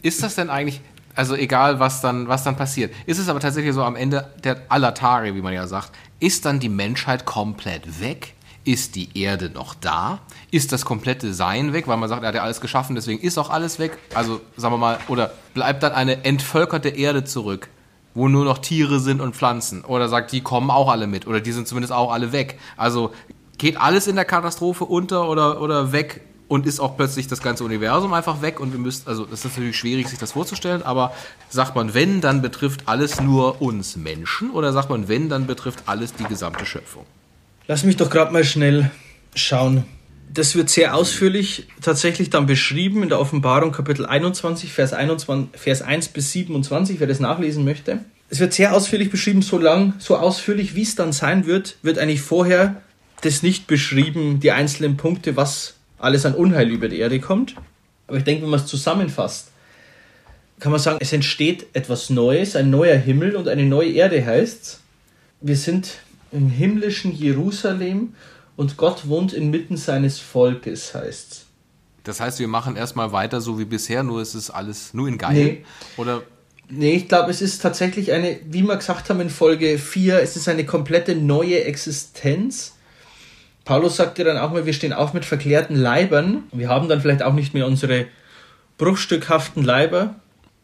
Ist 0.00 0.22
das 0.22 0.36
denn 0.36 0.48
eigentlich, 0.48 0.80
also 1.18 1.34
egal 1.34 1.80
was 1.80 2.00
dann, 2.00 2.28
was 2.28 2.44
dann 2.44 2.54
passiert, 2.54 2.94
ist 3.06 3.18
es 3.18 3.28
aber 3.28 3.40
tatsächlich 3.40 3.74
so 3.74 3.82
am 3.82 3.96
Ende 3.96 4.28
der 4.44 4.62
aller 4.68 4.94
Tage, 4.94 5.34
wie 5.34 5.42
man 5.42 5.52
ja 5.52 5.66
sagt, 5.66 5.90
ist 6.20 6.44
dann 6.44 6.60
die 6.60 6.68
Menschheit 6.68 7.24
komplett 7.24 8.00
weg? 8.00 8.34
Ist 8.64 8.94
die 8.94 9.18
Erde 9.18 9.50
noch 9.50 9.74
da? 9.74 10.20
Ist 10.52 10.70
das 10.70 10.84
komplette 10.84 11.34
Sein 11.34 11.72
weg, 11.72 11.88
weil 11.88 11.96
man 11.96 12.08
sagt, 12.08 12.22
er 12.22 12.28
hat 12.28 12.36
ja 12.36 12.42
alles 12.42 12.60
geschaffen, 12.60 12.94
deswegen 12.94 13.20
ist 13.20 13.36
auch 13.36 13.50
alles 13.50 13.80
weg? 13.80 13.98
Also 14.14 14.40
sagen 14.56 14.74
wir 14.74 14.78
mal, 14.78 14.98
oder 15.08 15.32
bleibt 15.54 15.82
dann 15.82 15.90
eine 15.90 16.24
entvölkerte 16.24 16.90
Erde 16.90 17.24
zurück, 17.24 17.68
wo 18.14 18.28
nur 18.28 18.44
noch 18.44 18.58
Tiere 18.58 19.00
sind 19.00 19.20
und 19.20 19.34
Pflanzen? 19.34 19.84
Oder 19.84 20.08
sagt, 20.08 20.30
die 20.30 20.42
kommen 20.42 20.70
auch 20.70 20.88
alle 20.88 21.08
mit 21.08 21.26
oder 21.26 21.40
die 21.40 21.50
sind 21.50 21.66
zumindest 21.66 21.92
auch 21.92 22.12
alle 22.12 22.30
weg? 22.30 22.60
Also 22.76 23.12
geht 23.56 23.76
alles 23.76 24.06
in 24.06 24.14
der 24.14 24.24
Katastrophe 24.24 24.84
unter 24.84 25.28
oder, 25.28 25.60
oder 25.60 25.90
weg 25.90 26.20
und 26.48 26.66
ist 26.66 26.80
auch 26.80 26.96
plötzlich 26.96 27.28
das 27.28 27.42
ganze 27.42 27.62
Universum 27.62 28.12
einfach 28.14 28.42
weg 28.42 28.58
und 28.58 28.72
wir 28.72 28.80
müssen, 28.80 29.06
also 29.06 29.24
das 29.24 29.44
ist 29.44 29.52
natürlich 29.52 29.76
schwierig, 29.76 30.08
sich 30.08 30.18
das 30.18 30.32
vorzustellen, 30.32 30.82
aber 30.82 31.12
sagt 31.50 31.76
man, 31.76 31.94
wenn, 31.94 32.20
dann 32.20 32.42
betrifft 32.42 32.82
alles 32.86 33.20
nur 33.20 33.60
uns 33.60 33.96
Menschen 33.96 34.50
oder 34.50 34.72
sagt 34.72 34.90
man, 34.90 35.08
wenn, 35.08 35.28
dann 35.28 35.46
betrifft 35.46 35.84
alles 35.86 36.14
die 36.14 36.24
gesamte 36.24 36.64
Schöpfung? 36.66 37.04
Lass 37.66 37.84
mich 37.84 37.96
doch 37.96 38.08
gerade 38.08 38.32
mal 38.32 38.44
schnell 38.44 38.90
schauen. 39.34 39.84
Das 40.32 40.54
wird 40.54 40.70
sehr 40.70 40.94
ausführlich 40.94 41.68
tatsächlich 41.80 42.30
dann 42.30 42.46
beschrieben 42.46 43.02
in 43.02 43.08
der 43.08 43.20
Offenbarung 43.20 43.72
Kapitel 43.72 44.04
21, 44.06 44.72
Vers, 44.72 44.92
21, 44.92 45.58
Vers 45.58 45.82
1 45.82 46.08
bis 46.08 46.32
27, 46.32 47.00
wer 47.00 47.06
das 47.06 47.20
nachlesen 47.20 47.64
möchte. 47.64 48.00
Es 48.30 48.40
wird 48.40 48.52
sehr 48.52 48.74
ausführlich 48.74 49.10
beschrieben, 49.10 49.40
so 49.40 49.58
lang, 49.58 49.94
so 49.98 50.16
ausführlich, 50.16 50.74
wie 50.74 50.82
es 50.82 50.94
dann 50.96 51.12
sein 51.12 51.46
wird, 51.46 51.78
wird 51.82 51.98
eigentlich 51.98 52.20
vorher 52.20 52.82
das 53.22 53.42
nicht 53.42 53.66
beschrieben, 53.66 54.38
die 54.40 54.52
einzelnen 54.52 54.96
Punkte, 54.96 55.34
was 55.36 55.77
alles 55.98 56.26
an 56.26 56.34
Unheil 56.34 56.70
über 56.70 56.88
die 56.88 56.98
Erde 56.98 57.20
kommt. 57.20 57.54
Aber 58.06 58.18
ich 58.18 58.24
denke, 58.24 58.42
wenn 58.42 58.50
man 58.50 58.60
es 58.60 58.66
zusammenfasst, 58.66 59.48
kann 60.60 60.72
man 60.72 60.80
sagen, 60.80 60.98
es 61.00 61.12
entsteht 61.12 61.66
etwas 61.72 62.10
Neues, 62.10 62.56
ein 62.56 62.70
neuer 62.70 62.96
Himmel 62.96 63.36
und 63.36 63.48
eine 63.48 63.64
neue 63.64 63.92
Erde 63.92 64.24
heißt. 64.24 64.80
Wir 65.40 65.56
sind 65.56 65.98
im 66.32 66.50
himmlischen 66.50 67.12
Jerusalem 67.12 68.14
und 68.56 68.76
Gott 68.76 69.08
wohnt 69.08 69.32
inmitten 69.32 69.76
seines 69.76 70.18
Volkes, 70.18 70.94
heißt 70.94 71.46
Das 72.02 72.20
heißt, 72.20 72.40
wir 72.40 72.48
machen 72.48 72.76
erstmal 72.76 73.12
weiter 73.12 73.40
so 73.40 73.58
wie 73.58 73.64
bisher, 73.64 74.02
nur 74.02 74.20
ist 74.20 74.34
es 74.34 74.50
alles 74.50 74.94
nur 74.94 75.06
in 75.06 75.18
Geil? 75.18 75.34
Nee. 75.34 75.64
Oder 75.96 76.22
Nee, 76.70 76.96
ich 76.96 77.08
glaube, 77.08 77.30
es 77.30 77.40
ist 77.40 77.62
tatsächlich 77.62 78.12
eine, 78.12 78.40
wie 78.44 78.62
wir 78.62 78.76
gesagt 78.76 79.08
haben 79.08 79.20
in 79.20 79.30
Folge 79.30 79.78
4, 79.78 80.20
es 80.20 80.36
ist 80.36 80.48
eine 80.48 80.66
komplette 80.66 81.14
neue 81.14 81.64
Existenz. 81.64 82.74
Paulus 83.68 83.96
sagt 83.96 84.18
ja 84.18 84.24
dann 84.24 84.38
auch 84.38 84.50
mal, 84.50 84.64
wir 84.64 84.72
stehen 84.72 84.94
auf 84.94 85.12
mit 85.12 85.26
verklärten 85.26 85.76
Leibern. 85.76 86.44
Wir 86.52 86.70
haben 86.70 86.88
dann 86.88 87.02
vielleicht 87.02 87.22
auch 87.22 87.34
nicht 87.34 87.52
mehr 87.52 87.66
unsere 87.66 88.06
bruchstückhaften 88.78 89.62
Leiber. 89.62 90.14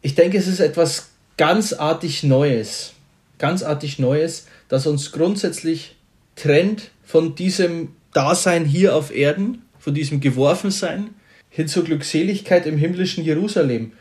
Ich 0.01 0.15
denke, 0.15 0.39
es 0.39 0.47
ist 0.47 0.59
etwas 0.59 1.11
ganzartig 1.37 2.23
Neues. 2.23 2.93
Ganzartig 3.37 3.99
Neues 3.99 4.47
das 4.69 4.87
uns 4.87 5.11
grundsätzlich 5.11 5.97
trennt 6.35 6.89
von 7.03 7.35
diesem 7.35 7.89
Dasein 8.11 8.65
hier 8.65 8.95
auf 8.95 9.15
Erden, 9.15 9.61
von 9.77 9.93
diesem 9.93 10.19
Geworfensein, 10.19 11.11
hin 11.51 11.67
zur 11.67 11.83
Glückseligkeit 11.83 12.65
im 12.65 12.79
himmlischen 12.79 13.23
Jerusalem. 13.23 13.91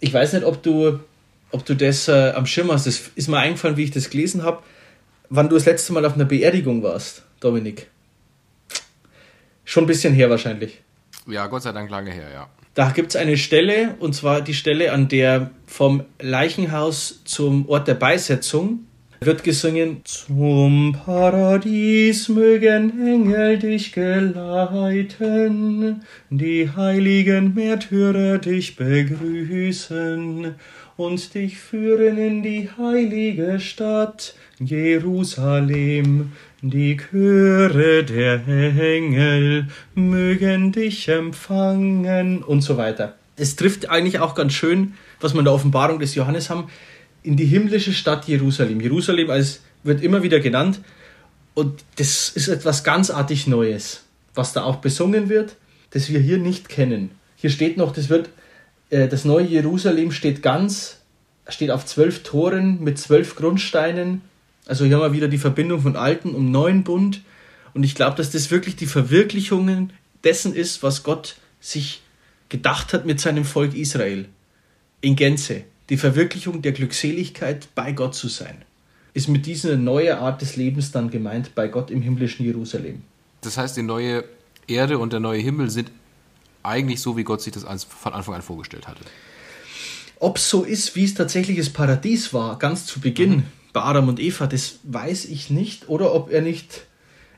Ich 0.00 0.12
weiß 0.12 0.32
nicht, 0.32 0.44
ob 0.44 0.64
du, 0.64 0.98
ob 1.52 1.64
du 1.64 1.76
das 1.76 2.08
äh, 2.08 2.32
am 2.34 2.46
Schirm 2.46 2.72
hast. 2.72 2.88
Das 2.88 3.02
ist 3.14 3.28
mir 3.28 3.38
eingefallen, 3.38 3.76
wie 3.76 3.84
ich 3.84 3.92
das 3.92 4.10
gelesen 4.10 4.42
habe, 4.42 4.64
wann 5.28 5.48
du 5.48 5.54
das 5.54 5.64
letzte 5.64 5.92
Mal 5.92 6.04
auf 6.04 6.14
einer 6.14 6.24
Beerdigung 6.24 6.82
warst, 6.82 7.22
Dominik. 7.38 7.86
Schon 9.72 9.84
ein 9.84 9.86
bisschen 9.86 10.12
her 10.12 10.28
wahrscheinlich. 10.28 10.82
Ja, 11.26 11.46
Gott 11.46 11.62
sei 11.62 11.72
Dank 11.72 11.88
lange 11.88 12.10
her, 12.10 12.28
ja. 12.30 12.50
Da 12.74 12.90
gibt 12.90 13.08
es 13.08 13.16
eine 13.16 13.38
Stelle, 13.38 13.94
und 14.00 14.14
zwar 14.14 14.42
die 14.42 14.52
Stelle, 14.52 14.92
an 14.92 15.08
der 15.08 15.50
vom 15.64 16.04
Leichenhaus 16.20 17.22
zum 17.24 17.66
Ort 17.70 17.88
der 17.88 17.94
Beisetzung 17.94 18.80
wird 19.20 19.42
gesungen, 19.42 20.02
zum 20.04 20.94
Paradies 21.02 22.28
mögen 22.28 23.02
Engel 23.02 23.58
dich 23.60 23.92
geleiten, 23.92 24.42
die 26.28 26.68
heiligen 26.76 27.54
Märtyrer 27.54 28.36
dich 28.36 28.76
begrüßen 28.76 30.54
und 30.98 31.34
dich 31.34 31.56
führen 31.56 32.18
in 32.18 32.42
die 32.42 32.68
heilige 32.76 33.58
Stadt 33.58 34.34
Jerusalem. 34.58 36.32
Die 36.64 36.96
Chöre 36.96 38.04
der 38.04 38.46
Engel 38.46 39.66
mögen 39.96 40.70
dich 40.70 41.08
empfangen 41.08 42.44
und 42.44 42.60
so 42.60 42.76
weiter. 42.76 43.16
Es 43.34 43.56
trifft 43.56 43.90
eigentlich 43.90 44.20
auch 44.20 44.36
ganz 44.36 44.52
schön, 44.52 44.94
was 45.20 45.34
wir 45.34 45.40
in 45.40 45.44
der 45.46 45.54
Offenbarung 45.54 45.98
des 45.98 46.14
Johannes 46.14 46.50
haben 46.50 46.68
in 47.24 47.36
die 47.36 47.46
himmlische 47.46 47.92
Stadt 47.92 48.28
Jerusalem. 48.28 48.80
Jerusalem 48.80 49.28
als, 49.30 49.62
wird 49.82 50.04
immer 50.04 50.22
wieder 50.22 50.38
genannt 50.38 50.78
und 51.54 51.82
das 51.96 52.28
ist 52.28 52.46
etwas 52.46 52.84
ganzartig 52.84 53.48
Neues, 53.48 54.04
was 54.36 54.52
da 54.52 54.62
auch 54.62 54.76
besungen 54.76 55.28
wird, 55.28 55.56
das 55.90 56.10
wir 56.10 56.20
hier 56.20 56.38
nicht 56.38 56.68
kennen. 56.68 57.10
Hier 57.34 57.50
steht 57.50 57.76
noch, 57.76 57.92
das 57.92 58.08
wird, 58.08 58.30
äh, 58.90 59.08
das 59.08 59.24
neue 59.24 59.46
Jerusalem 59.46 60.12
steht 60.12 60.42
ganz, 60.44 61.00
steht 61.48 61.72
auf 61.72 61.86
zwölf 61.86 62.22
Toren 62.22 62.84
mit 62.84 63.00
zwölf 63.00 63.34
Grundsteinen. 63.34 64.22
Also 64.66 64.84
hier 64.84 64.96
haben 64.96 65.02
wir 65.02 65.12
wieder 65.12 65.28
die 65.28 65.38
Verbindung 65.38 65.80
von 65.80 65.96
alten 65.96 66.34
und 66.34 66.50
neuen 66.50 66.84
Bund. 66.84 67.22
Und 67.74 67.82
ich 67.84 67.94
glaube, 67.94 68.16
dass 68.16 68.30
das 68.30 68.50
wirklich 68.50 68.76
die 68.76 68.86
Verwirklichung 68.86 69.90
dessen 70.24 70.54
ist, 70.54 70.82
was 70.82 71.02
Gott 71.02 71.36
sich 71.60 72.02
gedacht 72.48 72.92
hat 72.92 73.06
mit 73.06 73.20
seinem 73.20 73.44
Volk 73.44 73.74
Israel. 73.74 74.28
In 75.00 75.16
Gänze 75.16 75.64
die 75.88 75.96
Verwirklichung 75.96 76.62
der 76.62 76.72
Glückseligkeit, 76.72 77.68
bei 77.74 77.92
Gott 77.92 78.14
zu 78.14 78.28
sein. 78.28 78.62
Ist 79.14 79.28
mit 79.28 79.44
dieser 79.44 79.76
neuen 79.76 80.16
Art 80.16 80.40
des 80.40 80.56
Lebens 80.56 80.90
dann 80.90 81.10
gemeint, 81.10 81.54
bei 81.54 81.68
Gott 81.68 81.90
im 81.90 82.00
himmlischen 82.00 82.46
Jerusalem. 82.46 83.02
Das 83.42 83.58
heißt, 83.58 83.76
die 83.76 83.82
neue 83.82 84.24
Erde 84.66 84.98
und 84.98 85.12
der 85.12 85.20
neue 85.20 85.40
Himmel 85.40 85.68
sind 85.70 85.90
eigentlich 86.62 87.00
so, 87.00 87.16
wie 87.16 87.24
Gott 87.24 87.42
sich 87.42 87.52
das 87.52 87.64
von 87.84 88.12
Anfang 88.14 88.36
an 88.36 88.42
vorgestellt 88.42 88.88
hatte. 88.88 89.04
Ob 90.18 90.36
es 90.38 90.48
so 90.48 90.62
ist, 90.62 90.94
wie 90.96 91.04
es 91.04 91.14
tatsächlich 91.14 91.58
das 91.58 91.68
Paradies 91.68 92.32
war, 92.32 92.58
ganz 92.58 92.86
zu 92.86 93.00
Beginn, 93.00 93.30
mhm. 93.30 93.42
Bei 93.72 93.82
Adam 93.82 94.08
und 94.08 94.20
Eva, 94.20 94.46
das 94.46 94.78
weiß 94.84 95.26
ich 95.26 95.50
nicht. 95.50 95.88
Oder 95.88 96.14
ob 96.14 96.30
er 96.30 96.42
nicht 96.42 96.86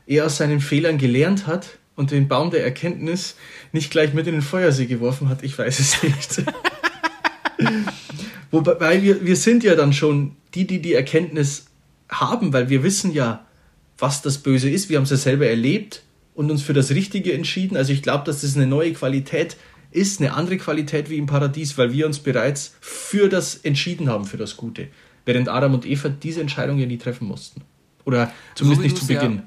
eher 0.05 0.25
aus 0.25 0.37
seinen 0.37 0.59
Fehlern 0.59 0.97
gelernt 0.97 1.47
hat 1.47 1.77
und 1.95 2.11
den 2.11 2.27
Baum 2.27 2.51
der 2.51 2.63
Erkenntnis 2.63 3.35
nicht 3.71 3.91
gleich 3.91 4.13
mit 4.13 4.27
in 4.27 4.33
den 4.33 4.41
Feuersee 4.41 4.85
geworfen 4.85 5.29
hat. 5.29 5.43
Ich 5.43 5.57
weiß 5.57 5.79
es 5.79 6.03
nicht. 6.03 6.43
Wobei 8.51 9.01
wir, 9.01 9.25
wir 9.25 9.35
sind 9.35 9.63
ja 9.63 9.75
dann 9.75 9.93
schon 9.93 10.35
die, 10.53 10.67
die 10.67 10.81
die 10.81 10.93
Erkenntnis 10.93 11.65
haben, 12.09 12.53
weil 12.53 12.69
wir 12.69 12.83
wissen 12.83 13.11
ja, 13.13 13.45
was 13.97 14.21
das 14.21 14.37
Böse 14.37 14.69
ist. 14.69 14.89
Wir 14.89 14.97
haben 14.97 15.03
es 15.03 15.09
ja 15.09 15.17
selber 15.17 15.47
erlebt 15.47 16.03
und 16.33 16.51
uns 16.51 16.61
für 16.61 16.73
das 16.73 16.91
Richtige 16.91 17.33
entschieden. 17.33 17.77
Also 17.77 17.93
ich 17.93 18.03
glaube, 18.03 18.25
dass 18.25 18.41
das 18.41 18.55
eine 18.55 18.67
neue 18.67 18.93
Qualität 18.93 19.57
ist, 19.91 20.19
eine 20.19 20.33
andere 20.33 20.57
Qualität 20.57 21.09
wie 21.09 21.17
im 21.17 21.25
Paradies, 21.25 21.77
weil 21.77 21.93
wir 21.93 22.05
uns 22.05 22.19
bereits 22.19 22.75
für 22.81 23.29
das 23.29 23.55
entschieden 23.55 24.09
haben, 24.09 24.25
für 24.25 24.37
das 24.37 24.57
Gute. 24.57 24.89
Während 25.25 25.49
Adam 25.49 25.73
und 25.73 25.85
Eva 25.85 26.09
diese 26.09 26.41
Entscheidung 26.41 26.77
ja 26.77 26.85
nie 26.85 26.97
treffen 26.97 27.27
mussten. 27.27 27.61
Oder 28.05 28.31
zumindest 28.53 28.81
so 28.81 28.83
nicht 28.83 28.97
zu 28.97 29.07
Beginn. 29.07 29.43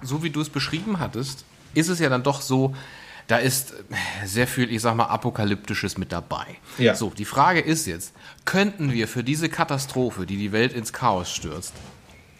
Ja, 0.00 0.06
so 0.06 0.22
wie 0.22 0.30
du 0.30 0.40
es 0.40 0.48
beschrieben 0.48 1.00
hattest, 1.00 1.44
ist 1.74 1.88
es 1.88 1.98
ja 1.98 2.08
dann 2.08 2.22
doch 2.22 2.40
so, 2.40 2.74
da 3.26 3.38
ist 3.38 3.74
sehr 4.24 4.46
viel, 4.46 4.70
ich 4.70 4.82
sag 4.82 4.94
mal, 4.94 5.06
Apokalyptisches 5.06 5.98
mit 5.98 6.12
dabei. 6.12 6.46
Ja. 6.78 6.94
So, 6.94 7.10
die 7.10 7.24
Frage 7.24 7.60
ist 7.60 7.86
jetzt, 7.86 8.12
könnten 8.44 8.92
wir 8.92 9.08
für 9.08 9.24
diese 9.24 9.48
Katastrophe, 9.48 10.26
die 10.26 10.36
die 10.36 10.52
Welt 10.52 10.72
ins 10.72 10.92
Chaos 10.92 11.30
stürzt, 11.30 11.72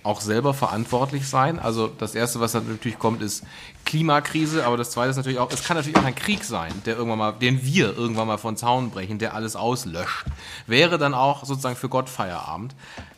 auch 0.04 0.20
selber 0.20 0.54
verantwortlich 0.54 1.26
sein? 1.28 1.58
Also 1.58 1.88
das 1.88 2.14
Erste, 2.14 2.38
was 2.38 2.52
dann 2.52 2.68
natürlich 2.68 2.98
kommt, 2.98 3.22
ist 3.22 3.44
Klimakrise, 3.84 4.64
aber 4.64 4.76
das 4.76 4.90
Zweite 4.90 5.10
ist 5.10 5.16
natürlich 5.16 5.38
auch, 5.38 5.50
es 5.50 5.64
kann 5.64 5.76
natürlich 5.76 5.98
auch 5.98 6.04
ein 6.04 6.14
Krieg 6.14 6.44
sein, 6.44 6.72
der 6.86 6.96
irgendwann 6.96 7.18
mal, 7.18 7.32
den 7.32 7.64
wir 7.64 7.96
irgendwann 7.96 8.28
mal 8.28 8.38
von 8.38 8.56
Zaun 8.56 8.90
brechen, 8.90 9.18
der 9.18 9.34
alles 9.34 9.56
auslöscht. 9.56 10.26
Wäre 10.66 10.98
dann 10.98 11.14
auch 11.14 11.44
sozusagen 11.44 11.76
für 11.76 11.88
Gott 11.88 12.08
Feierabend. 12.08 12.74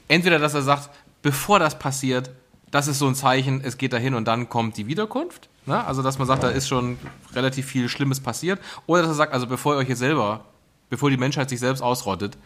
Entweder, 0.08 0.38
dass 0.38 0.54
er 0.54 0.62
sagt, 0.62 0.90
bevor 1.22 1.58
das 1.58 1.78
passiert, 1.78 2.30
das 2.70 2.88
ist 2.88 2.98
so 2.98 3.06
ein 3.06 3.14
Zeichen, 3.14 3.60
es 3.62 3.78
geht 3.78 3.92
dahin 3.92 4.14
und 4.14 4.26
dann 4.26 4.48
kommt 4.48 4.76
die 4.76 4.86
Wiederkunft. 4.86 5.48
Ne? 5.66 5.84
Also, 5.84 6.02
dass 6.02 6.18
man 6.18 6.26
sagt, 6.26 6.42
da 6.42 6.48
ist 6.48 6.68
schon 6.68 6.98
relativ 7.34 7.66
viel 7.66 7.88
Schlimmes 7.88 8.20
passiert. 8.20 8.60
Oder 8.86 9.02
dass 9.02 9.10
er 9.10 9.14
sagt, 9.14 9.32
also 9.32 9.46
bevor 9.46 9.74
ihr 9.74 9.78
euch 9.78 9.88
jetzt 9.88 9.98
selber, 9.98 10.44
bevor 10.88 11.10
die 11.10 11.16
Menschheit 11.16 11.48
sich 11.48 11.60
selbst 11.60 11.80
ausrottet, 11.82 12.38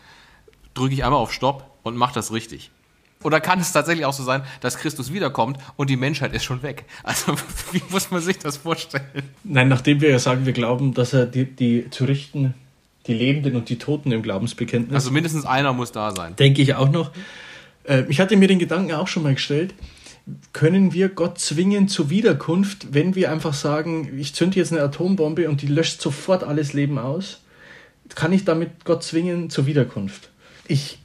drücke 0.75 0.95
ich 0.95 1.05
einmal 1.05 1.21
auf 1.21 1.33
Stopp 1.33 1.79
und 1.83 1.97
mache 1.97 2.15
das 2.15 2.33
richtig. 2.33 2.71
Oder 3.23 3.41
kann 3.41 3.61
es 3.61 3.73
tatsächlich 3.73 4.07
auch 4.07 4.15
so 4.15 4.23
sein, 4.23 4.43
dass 4.61 4.79
Christus 4.79 5.13
wiederkommt 5.13 5.59
und 5.77 5.91
die 5.91 5.97
Menschheit 5.97 6.33
ist 6.33 6.45
schon 6.45 6.63
weg? 6.63 6.85
Also, 7.03 7.35
wie 7.73 7.83
muss 7.91 8.11
man 8.11 8.23
sich 8.23 8.39
das 8.39 8.57
vorstellen? 8.57 9.05
Nein, 9.45 9.69
nachdem 9.69 10.01
wir 10.01 10.11
ja 10.11 10.19
sagen, 10.19 10.47
wir 10.47 10.55
glauben, 10.55 10.95
dass 10.95 11.13
er 11.13 11.27
die, 11.27 11.45
die 11.45 11.91
zu 11.91 12.05
richten, 12.05 12.55
die 13.07 13.15
Lebenden 13.15 13.57
und 13.57 13.69
die 13.69 13.77
Toten 13.79 14.13
im 14.13 14.23
Glaubensbekenntnis, 14.23 14.95
Also, 14.95 15.11
mindestens 15.11 15.45
einer 15.45 15.73
muss 15.73 15.93
da 15.93 16.15
sein. 16.15 16.35
denke 16.37 16.63
ich 16.63 16.75
auch 16.75 16.91
noch. 16.91 17.11
Äh, 17.85 18.05
ich 18.09 18.21
hatte 18.21 18.37
mir 18.37 18.49
den 18.49 18.59
Gedanken 18.59 18.93
auch 18.93 19.09
schon 19.09 19.23
mal 19.23 19.35
gestellt, 19.35 19.75
können 20.53 20.93
wir 20.93 21.09
Gott 21.09 21.39
zwingen 21.39 21.89
zur 21.89 22.09
Wiederkunft, 22.09 22.95
wenn 22.95 23.15
wir 23.15 23.33
einfach 23.33 23.55
sagen, 23.55 24.17
ich 24.19 24.35
zünde 24.35 24.59
jetzt 24.59 24.73
eine 24.73 24.83
Atombombe 24.83 25.49
und 25.49 25.61
die 25.63 25.67
löscht 25.67 26.01
sofort 26.01 26.45
alles 26.45 26.73
Leben 26.73 26.99
aus? 26.99 27.41
Kann 28.15 28.33
ich 28.33 28.45
damit 28.45 28.85
Gott 28.85 29.03
zwingen 29.03 29.51
zur 29.51 29.67
Wiederkunft? 29.67 30.31
Ich 30.69 31.00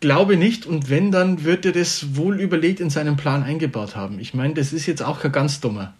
glaube 0.00 0.36
nicht 0.36 0.66
und 0.66 0.90
wenn, 0.90 1.10
dann 1.10 1.44
wird 1.44 1.64
er 1.64 1.72
das 1.72 2.16
wohl 2.16 2.40
überlegt 2.40 2.80
in 2.80 2.90
seinen 2.90 3.16
Plan 3.16 3.42
eingebaut 3.42 3.96
haben. 3.96 4.18
Ich 4.18 4.34
meine, 4.34 4.54
das 4.54 4.72
ist 4.72 4.86
jetzt 4.86 5.02
auch 5.02 5.20
kein 5.20 5.32
ganz 5.32 5.60
dummer, 5.60 5.94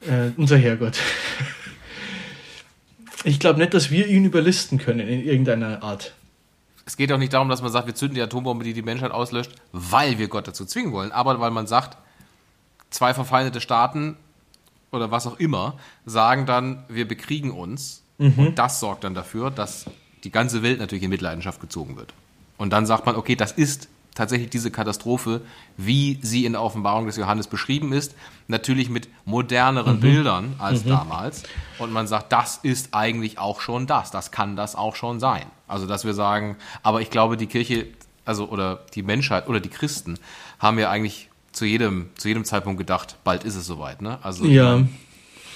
äh, 0.00 0.30
unser 0.36 0.56
Herrgott. 0.56 0.98
Ich 3.26 3.40
glaube 3.40 3.58
nicht, 3.58 3.72
dass 3.72 3.90
wir 3.90 4.06
ihn 4.06 4.26
überlisten 4.26 4.76
können 4.76 5.08
in 5.08 5.24
irgendeiner 5.24 5.82
Art. 5.82 6.12
Es 6.84 6.98
geht 6.98 7.10
auch 7.10 7.16
nicht 7.16 7.32
darum, 7.32 7.48
dass 7.48 7.62
man 7.62 7.72
sagt, 7.72 7.86
wir 7.86 7.94
zünden 7.94 8.16
die 8.16 8.20
Atombombe, 8.20 8.64
die 8.64 8.74
die 8.74 8.82
Menschheit 8.82 9.12
auslöscht, 9.12 9.50
weil 9.72 10.18
wir 10.18 10.28
Gott 10.28 10.46
dazu 10.46 10.66
zwingen 10.66 10.92
wollen, 10.92 11.10
aber 11.10 11.40
weil 11.40 11.50
man 11.50 11.66
sagt, 11.66 11.96
zwei 12.90 13.14
verfeindete 13.14 13.62
Staaten 13.62 14.18
oder 14.92 15.10
was 15.10 15.26
auch 15.26 15.38
immer 15.40 15.78
sagen 16.04 16.44
dann, 16.44 16.84
wir 16.88 17.08
bekriegen 17.08 17.50
uns 17.50 18.02
und 18.18 18.56
das 18.56 18.78
sorgt 18.78 19.04
dann 19.04 19.14
dafür, 19.14 19.50
dass 19.50 19.86
die 20.22 20.30
ganze 20.30 20.62
Welt 20.62 20.78
natürlich 20.78 21.02
in 21.02 21.10
Mitleidenschaft 21.10 21.62
gezogen 21.62 21.96
wird. 21.96 22.12
Und 22.56 22.72
dann 22.72 22.86
sagt 22.86 23.06
man, 23.06 23.16
okay, 23.16 23.36
das 23.36 23.52
ist 23.52 23.88
tatsächlich 24.14 24.50
diese 24.50 24.70
Katastrophe, 24.70 25.40
wie 25.76 26.18
sie 26.22 26.44
in 26.44 26.52
der 26.52 26.62
Offenbarung 26.62 27.06
des 27.06 27.16
Johannes 27.16 27.48
beschrieben 27.48 27.92
ist, 27.92 28.14
natürlich 28.46 28.88
mit 28.88 29.08
moderneren 29.24 30.00
Bildern 30.00 30.54
als 30.58 30.84
damals. 30.84 31.42
Und 31.78 31.92
man 31.92 32.06
sagt, 32.06 32.32
das 32.32 32.58
ist 32.62 32.90
eigentlich 32.92 33.38
auch 33.38 33.60
schon 33.60 33.86
das, 33.86 34.10
das 34.12 34.30
kann 34.30 34.54
das 34.54 34.76
auch 34.76 34.94
schon 34.94 35.18
sein. 35.18 35.44
Also, 35.66 35.86
dass 35.86 36.04
wir 36.04 36.14
sagen, 36.14 36.56
aber 36.82 37.00
ich 37.00 37.10
glaube, 37.10 37.36
die 37.36 37.46
Kirche, 37.46 37.88
also 38.24 38.48
oder 38.48 38.84
die 38.94 39.02
Menschheit 39.02 39.48
oder 39.48 39.58
die 39.58 39.68
Christen 39.68 40.18
haben 40.60 40.78
ja 40.78 40.90
eigentlich 40.90 41.28
zu 41.50 41.64
jedem, 41.64 42.10
zu 42.16 42.28
jedem 42.28 42.44
Zeitpunkt 42.44 42.78
gedacht, 42.78 43.16
bald 43.24 43.44
ist 43.44 43.56
es 43.56 43.66
soweit. 43.66 44.00
Ne? 44.00 44.18
Also, 44.22 44.44
Ja, 44.44 44.80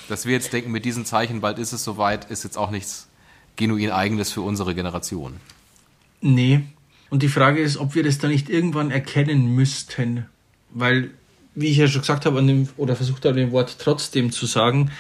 dass 0.09 0.25
wir 0.25 0.33
jetzt 0.33 0.53
denken, 0.53 0.71
mit 0.71 0.85
diesen 0.85 1.05
Zeichen, 1.05 1.41
bald 1.41 1.59
ist 1.59 1.73
es 1.73 1.85
soweit, 1.85 2.25
ist 2.31 2.43
jetzt 2.43 2.57
auch 2.57 2.71
nichts 2.71 3.09
genuin 3.57 3.91
eigenes 3.91 4.33
für 4.33 4.41
unsere 4.41 4.75
Generation. 4.75 5.37
Nee. 6.21 6.63
Und 7.11 7.23
die 7.23 7.29
Frage 7.29 7.61
ist, 7.61 7.79
ob 7.79 7.95
wir 7.95 8.03
das 8.03 8.19
dann 8.19 8.31
nicht 8.31 8.51
irgendwann 8.51 8.91
erkennen 8.91 9.55
müssten. 9.55 10.27
Weil, 10.71 11.11
wie 11.55 11.69
ich 11.69 11.79
ja 11.79 11.89
schon 11.89 12.03
gesagt 12.03 12.27
habe, 12.27 12.39
an 12.39 12.47
dem, 12.47 12.69
oder 12.77 12.97
versucht 12.97 13.25
habe, 13.25 13.37
dem 13.37 13.53
Wort 13.53 13.77
trotzdem 13.79 14.31
zu 14.31 14.47
sagen, 14.47 14.91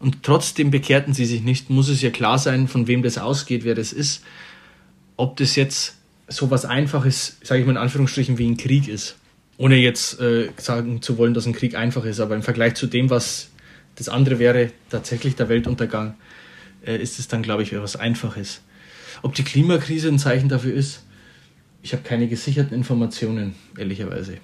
und 0.00 0.22
trotzdem 0.22 0.70
bekehrten 0.70 1.14
sie 1.14 1.24
sich 1.24 1.42
nicht, 1.42 1.70
muss 1.70 1.88
es 1.88 2.02
ja 2.02 2.10
klar 2.10 2.38
sein, 2.38 2.68
von 2.68 2.86
wem 2.86 3.02
das 3.02 3.16
ausgeht, 3.16 3.64
wer 3.64 3.74
das 3.74 3.92
ist. 3.92 4.22
Ob 5.16 5.36
das 5.36 5.56
jetzt 5.56 5.96
so 6.28 6.50
was 6.50 6.64
Einfaches, 6.64 7.38
sage 7.42 7.60
ich 7.60 7.66
mal 7.66 7.72
in 7.72 7.78
Anführungsstrichen, 7.78 8.36
wie 8.38 8.46
ein 8.46 8.56
Krieg 8.56 8.88
ist. 8.88 9.16
Ohne 9.56 9.76
jetzt 9.76 10.20
äh, 10.20 10.50
sagen 10.56 11.00
zu 11.00 11.16
wollen, 11.16 11.32
dass 11.32 11.46
ein 11.46 11.52
Krieg 11.52 11.76
einfach 11.76 12.04
ist, 12.04 12.18
aber 12.18 12.34
im 12.34 12.42
Vergleich 12.42 12.74
zu 12.74 12.86
dem, 12.86 13.08
was 13.08 13.50
das 13.94 14.08
andere 14.08 14.38
wäre, 14.38 14.72
tatsächlich 14.90 15.36
der 15.36 15.48
Weltuntergang, 15.48 16.16
äh, 16.84 16.96
ist 16.96 17.18
es 17.18 17.28
dann, 17.28 17.42
glaube 17.42 17.62
ich, 17.62 17.72
was 17.72 17.96
Einfaches. 17.96 18.62
Ob 19.22 19.34
die 19.34 19.44
Klimakrise 19.44 20.08
ein 20.08 20.18
Zeichen 20.18 20.48
dafür 20.48 20.74
ist, 20.74 21.03
ich 21.84 21.92
habe 21.92 22.02
keine 22.02 22.26
gesicherten 22.26 22.74
Informationen, 22.74 23.54
ehrlicherweise. 23.78 24.38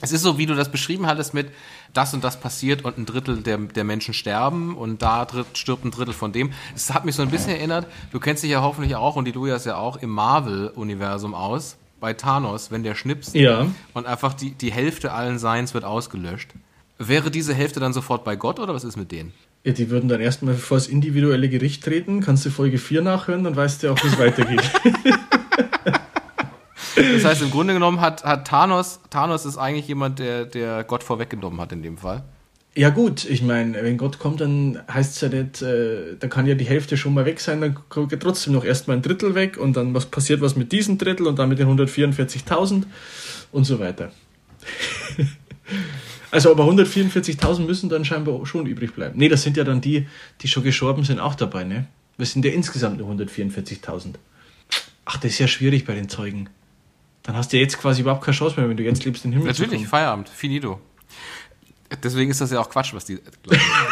Es 0.00 0.10
ist 0.10 0.22
so, 0.22 0.38
wie 0.38 0.46
du 0.46 0.54
das 0.54 0.70
beschrieben 0.70 1.06
hattest 1.06 1.32
mit 1.34 1.48
das 1.92 2.14
und 2.14 2.24
das 2.24 2.40
passiert 2.40 2.84
und 2.84 2.96
ein 2.98 3.04
Drittel 3.06 3.42
der, 3.42 3.58
der 3.58 3.84
Menschen 3.84 4.14
sterben 4.14 4.74
und 4.76 5.02
da 5.02 5.26
dritt, 5.26 5.46
stirbt 5.58 5.84
ein 5.84 5.90
Drittel 5.90 6.14
von 6.14 6.32
dem. 6.32 6.52
Es 6.74 6.92
hat 6.92 7.04
mich 7.04 7.14
so 7.14 7.22
ein 7.22 7.30
bisschen 7.30 7.50
erinnert, 7.50 7.86
du 8.10 8.18
kennst 8.18 8.42
dich 8.42 8.50
ja 8.50 8.62
hoffentlich 8.62 8.96
auch 8.96 9.14
und 9.16 9.26
die 9.26 9.32
Lujas 9.32 9.64
ja 9.66 9.76
auch 9.76 9.96
im 9.98 10.10
Marvel-Universum 10.10 11.34
aus, 11.34 11.76
bei 12.00 12.14
Thanos, 12.14 12.70
wenn 12.70 12.82
der 12.82 12.94
schnipst 12.94 13.34
Ja. 13.34 13.66
und 13.94 14.06
einfach 14.06 14.32
die, 14.32 14.52
die 14.52 14.72
Hälfte 14.72 15.12
allen 15.12 15.38
Seins 15.38 15.74
wird 15.74 15.84
ausgelöscht. 15.84 16.50
Wäre 16.98 17.30
diese 17.30 17.54
Hälfte 17.54 17.78
dann 17.78 17.92
sofort 17.92 18.24
bei 18.24 18.34
Gott 18.34 18.58
oder 18.58 18.74
was 18.74 18.84
ist 18.84 18.96
mit 18.96 19.12
denen? 19.12 19.32
Ja, 19.64 19.72
die 19.72 19.90
würden 19.90 20.08
dann 20.08 20.20
erstmal 20.20 20.54
vor 20.54 20.76
das 20.76 20.88
individuelle 20.88 21.48
Gericht 21.48 21.84
treten. 21.84 22.20
Kannst 22.20 22.44
du 22.44 22.50
Folge 22.50 22.78
4 22.78 23.02
nachhören, 23.02 23.44
dann 23.44 23.54
weißt 23.54 23.82
du 23.82 23.92
auch, 23.92 24.02
wie 24.02 24.08
es 24.08 24.18
weitergeht. 24.18 24.62
Das 26.94 27.24
heißt, 27.24 27.42
im 27.42 27.50
Grunde 27.50 27.74
genommen 27.74 28.00
hat, 28.00 28.24
hat 28.24 28.46
Thanos, 28.46 29.00
Thanos 29.10 29.46
ist 29.46 29.56
eigentlich 29.56 29.88
jemand, 29.88 30.18
der, 30.18 30.44
der 30.44 30.84
Gott 30.84 31.02
vorweggenommen 31.02 31.60
hat 31.60 31.72
in 31.72 31.82
dem 31.82 31.96
Fall. 31.96 32.22
ja 32.74 32.90
gut, 32.90 33.24
ich 33.24 33.42
meine, 33.42 33.82
wenn 33.82 33.96
Gott 33.96 34.18
kommt, 34.18 34.40
dann 34.40 34.80
heißt 34.92 35.14
es 35.14 35.20
ja 35.20 35.28
nicht, 35.28 35.62
äh, 35.62 36.16
da 36.18 36.28
kann 36.28 36.46
ja 36.46 36.54
die 36.54 36.64
Hälfte 36.64 36.96
schon 36.96 37.14
mal 37.14 37.24
weg 37.24 37.40
sein, 37.40 37.60
dann 37.60 37.76
geht 38.08 38.20
trotzdem 38.20 38.52
noch 38.52 38.64
erstmal 38.64 38.96
ein 38.96 39.02
Drittel 39.02 39.34
weg 39.34 39.56
und 39.56 39.76
dann 39.76 39.94
was 39.94 40.06
passiert 40.06 40.40
was 40.40 40.56
mit 40.56 40.72
diesem 40.72 40.98
Drittel 40.98 41.26
und 41.26 41.38
dann 41.38 41.48
mit 41.48 41.58
den 41.58 41.68
144.000 41.68 42.84
und 43.52 43.64
so 43.64 43.78
weiter. 43.78 44.12
also 46.32 46.50
aber 46.50 46.64
144.000 46.64 47.60
müssen 47.66 47.90
dann 47.90 48.04
scheinbar 48.04 48.44
schon 48.46 48.66
übrig 48.66 48.94
bleiben. 48.94 49.18
Nee, 49.18 49.28
das 49.28 49.42
sind 49.42 49.56
ja 49.58 49.64
dann 49.64 49.82
die, 49.82 50.08
die 50.40 50.48
schon 50.48 50.64
gestorben 50.64 51.04
sind, 51.04 51.20
auch 51.20 51.34
dabei, 51.34 51.64
ne? 51.64 51.86
Wir 52.16 52.26
sind 52.26 52.44
ja 52.44 52.50
insgesamt 52.50 52.98
nur 52.98 53.08
144.000. 53.10 54.14
Ach, 55.04 55.18
das 55.18 55.32
ist 55.32 55.38
ja 55.38 55.46
schwierig 55.46 55.84
bei 55.84 55.94
den 55.94 56.08
Zeugen. 56.08 56.48
Dann 57.22 57.36
hast 57.36 57.52
du 57.52 57.58
ja 57.58 57.62
jetzt 57.62 57.78
quasi 57.78 58.00
überhaupt 58.00 58.24
keine 58.24 58.36
Chance 58.36 58.58
mehr, 58.58 58.68
wenn 58.68 58.78
du 58.78 58.82
jetzt 58.82 59.04
lebst, 59.04 59.24
den 59.24 59.32
Himmel 59.32 59.54
zu 59.54 59.62
Natürlich. 59.62 59.86
Feierabend, 59.86 60.30
finito. 60.30 60.80
Deswegen 62.02 62.30
ist 62.30 62.40
das 62.40 62.50
ja 62.50 62.60
auch 62.60 62.70
Quatsch, 62.70 62.94
was 62.94 63.04
die. 63.04 63.18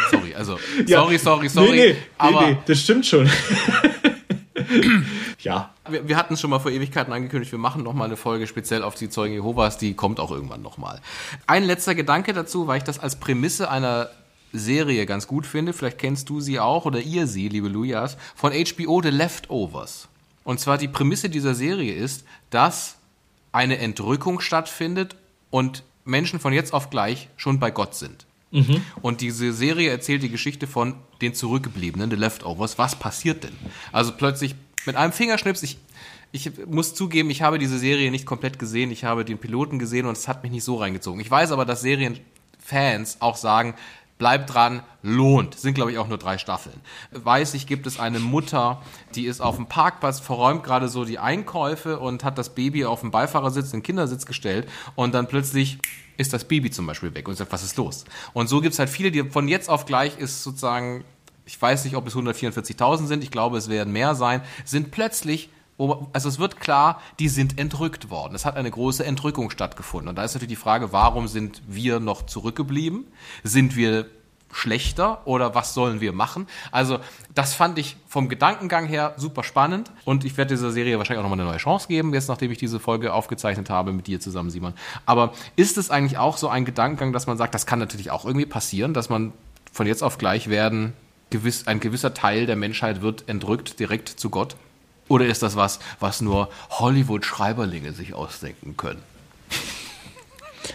Sorry, 0.09 0.33
also. 0.33 0.57
Ja. 0.87 1.01
Sorry, 1.01 1.19
sorry, 1.19 1.49
sorry. 1.49 1.71
Nee, 1.71 1.91
nee, 1.91 1.95
aber 2.17 2.41
nee, 2.41 2.51
nee, 2.53 2.57
das 2.65 2.81
stimmt 2.81 3.05
schon. 3.05 3.29
ja, 5.43 5.73
wir, 5.87 6.07
wir 6.07 6.17
hatten 6.17 6.33
es 6.33 6.41
schon 6.41 6.49
mal 6.49 6.59
vor 6.59 6.71
Ewigkeiten 6.71 7.13
angekündigt, 7.13 7.51
wir 7.51 7.59
machen 7.59 7.83
noch 7.83 7.93
mal 7.93 8.05
eine 8.05 8.17
Folge 8.17 8.47
speziell 8.47 8.83
auf 8.83 8.95
die 8.95 9.09
Zeugen 9.09 9.33
Jehovas, 9.33 9.77
die 9.77 9.93
kommt 9.93 10.19
auch 10.19 10.31
irgendwann 10.31 10.61
noch 10.61 10.77
mal. 10.77 11.01
Ein 11.47 11.63
letzter 11.63 11.95
Gedanke 11.95 12.33
dazu, 12.33 12.67
weil 12.67 12.77
ich 12.77 12.83
das 12.83 12.99
als 12.99 13.19
Prämisse 13.19 13.69
einer 13.69 14.09
Serie 14.53 15.05
ganz 15.05 15.27
gut 15.27 15.45
finde, 15.45 15.73
vielleicht 15.73 15.97
kennst 15.97 16.29
du 16.29 16.41
sie 16.41 16.59
auch 16.59 16.85
oder 16.85 16.99
ihr 16.99 17.27
sie, 17.27 17.47
liebe 17.47 17.69
Lujas, 17.69 18.17
von 18.35 18.51
HBO 18.51 19.01
The 19.01 19.09
Leftovers. 19.09 20.07
Und 20.43 20.59
zwar 20.59 20.77
die 20.77 20.87
Prämisse 20.87 21.29
dieser 21.29 21.53
Serie 21.53 21.93
ist, 21.93 22.25
dass 22.49 22.97
eine 23.51 23.77
Entrückung 23.77 24.39
stattfindet 24.39 25.15
und 25.49 25.83
Menschen 26.03 26.39
von 26.39 26.51
jetzt 26.51 26.73
auf 26.73 26.89
gleich 26.89 27.29
schon 27.37 27.59
bei 27.59 27.71
Gott 27.71 27.95
sind. 27.95 28.25
Und 29.01 29.21
diese 29.21 29.53
Serie 29.53 29.89
erzählt 29.89 30.23
die 30.23 30.29
Geschichte 30.29 30.67
von 30.67 30.95
den 31.21 31.33
Zurückgebliebenen, 31.33 32.09
The 32.09 32.17
Leftovers. 32.17 32.77
Was 32.77 32.95
passiert 32.95 33.43
denn? 33.43 33.55
Also 33.91 34.11
plötzlich 34.11 34.55
mit 34.85 34.95
einem 34.95 35.13
Fingerschnips, 35.13 35.63
ich, 35.63 35.77
ich 36.31 36.51
muss 36.67 36.93
zugeben, 36.93 37.29
ich 37.29 37.41
habe 37.41 37.59
diese 37.59 37.77
Serie 37.77 38.11
nicht 38.11 38.25
komplett 38.25 38.59
gesehen. 38.59 38.91
Ich 38.91 39.03
habe 39.03 39.25
den 39.25 39.37
Piloten 39.37 39.79
gesehen 39.79 40.05
und 40.05 40.17
es 40.17 40.27
hat 40.27 40.43
mich 40.43 40.51
nicht 40.51 40.63
so 40.63 40.75
reingezogen. 40.75 41.19
Ich 41.19 41.29
weiß 41.29 41.51
aber, 41.51 41.65
dass 41.65 41.81
Serienfans 41.81 43.17
auch 43.19 43.35
sagen, 43.35 43.75
bleibt 44.21 44.53
dran, 44.53 44.83
lohnt. 45.01 45.55
Sind, 45.57 45.73
glaube 45.73 45.91
ich, 45.91 45.97
auch 45.97 46.07
nur 46.07 46.19
drei 46.19 46.37
Staffeln. 46.37 46.79
Weiß 47.09 47.55
ich, 47.55 47.65
gibt 47.65 47.87
es 47.87 47.99
eine 47.99 48.19
Mutter, 48.19 48.83
die 49.15 49.25
ist 49.25 49.41
auf 49.41 49.55
dem 49.55 49.65
Parkplatz, 49.65 50.19
verräumt 50.19 50.63
gerade 50.63 50.89
so 50.89 51.05
die 51.05 51.17
Einkäufe 51.17 51.97
und 51.97 52.23
hat 52.23 52.37
das 52.37 52.53
Baby 52.53 52.85
auf 52.85 52.99
dem 52.99 53.09
Beifahrersitz, 53.09 53.71
den 53.71 53.81
Kindersitz 53.81 54.27
gestellt 54.27 54.69
und 54.93 55.15
dann 55.15 55.27
plötzlich 55.27 55.79
ist 56.17 56.33
das 56.33 56.47
Baby 56.47 56.69
zum 56.69 56.85
Beispiel 56.85 57.15
weg 57.15 57.27
und 57.27 57.33
sagt, 57.33 57.51
was 57.51 57.63
ist 57.63 57.77
los? 57.77 58.05
Und 58.33 58.47
so 58.47 58.61
gibt 58.61 58.73
es 58.73 58.79
halt 58.79 58.91
viele, 58.91 59.09
die 59.09 59.23
von 59.23 59.47
jetzt 59.47 59.69
auf 59.71 59.87
gleich 59.87 60.19
ist 60.19 60.43
sozusagen, 60.43 61.03
ich 61.51 61.61
weiß 61.61 61.83
nicht, 61.83 61.97
ob 61.97 62.07
es 62.07 62.15
144.000 62.15 63.07
sind, 63.07 63.23
ich 63.25 63.29
glaube, 63.29 63.57
es 63.57 63.67
werden 63.67 63.91
mehr 63.91 64.15
sein, 64.15 64.41
sind 64.63 64.91
plötzlich 64.91 65.49
also 66.13 66.29
es 66.29 66.37
wird 66.37 66.59
klar, 66.59 67.01
die 67.17 67.27
sind 67.27 67.57
entrückt 67.57 68.11
worden. 68.11 68.35
Es 68.35 68.45
hat 68.45 68.55
eine 68.55 68.69
große 68.69 69.03
Entrückung 69.03 69.49
stattgefunden. 69.49 70.09
Und 70.09 70.15
da 70.15 70.23
ist 70.23 70.35
natürlich 70.35 70.55
die 70.55 70.61
Frage, 70.61 70.93
warum 70.93 71.27
sind 71.27 71.63
wir 71.67 71.99
noch 71.99 72.27
zurückgeblieben? 72.27 73.05
Sind 73.43 73.75
wir 73.75 74.05
schlechter 74.51 75.25
oder 75.25 75.55
was 75.55 75.73
sollen 75.73 75.99
wir 75.99 76.13
machen? 76.13 76.45
Also 76.71 76.99
das 77.33 77.55
fand 77.55 77.79
ich 77.79 77.97
vom 78.07 78.29
Gedankengang 78.29 78.85
her 78.85 79.15
super 79.17 79.43
spannend 79.43 79.91
und 80.05 80.23
ich 80.23 80.37
werde 80.37 80.53
dieser 80.53 80.71
Serie 80.71 80.99
wahrscheinlich 80.99 81.19
auch 81.19 81.29
nochmal 81.29 81.39
eine 81.39 81.49
neue 81.49 81.57
Chance 81.57 81.87
geben, 81.87 82.13
jetzt 82.13 82.27
nachdem 82.27 82.51
ich 82.51 82.57
diese 82.57 82.79
Folge 82.79 83.13
aufgezeichnet 83.13 83.69
habe 83.69 83.93
mit 83.93 84.07
dir 84.07 84.19
zusammen, 84.19 84.49
Simon. 84.49 84.73
Aber 85.05 85.33
ist 85.55 85.77
es 85.77 85.89
eigentlich 85.89 86.17
auch 86.17 86.37
so 86.37 86.49
ein 86.49 86.65
Gedankengang, 86.65 87.13
dass 87.13 87.27
man 87.27 87.37
sagt, 87.37 87.55
das 87.55 87.65
kann 87.65 87.79
natürlich 87.79 88.11
auch 88.11 88.25
irgendwie 88.25 88.45
passieren, 88.45 88.93
dass 88.93 89.09
man 89.09 89.31
von 89.71 89.87
jetzt 89.87 90.03
auf 90.03 90.17
gleich 90.17 90.49
werden, 90.49 90.93
gewiss, 91.31 91.67
ein 91.67 91.79
gewisser 91.79 92.13
Teil 92.13 92.45
der 92.45 92.55
Menschheit 92.55 93.01
wird 93.01 93.27
entrückt 93.27 93.79
direkt 93.79 94.09
zu 94.09 94.29
Gott? 94.29 94.55
Oder 95.07 95.25
ist 95.25 95.43
das 95.43 95.55
was, 95.55 95.79
was 95.99 96.21
nur 96.21 96.49
Hollywood-Schreiberlinge 96.69 97.91
sich 97.93 98.13
ausdenken 98.13 98.77
können? 98.77 99.01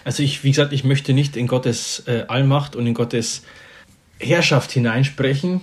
Also 0.05 0.23
ich, 0.23 0.45
wie 0.45 0.51
gesagt, 0.51 0.73
ich 0.73 0.85
möchte 0.85 1.12
nicht 1.12 1.37
in 1.37 1.47
Gottes 1.47 2.03
äh, 2.07 2.25
Allmacht 2.29 2.77
und 2.77 2.87
in 2.87 2.95
Gottes 2.95 3.42
Herrschaft 4.19 4.73
hineinsprechen. 4.73 5.61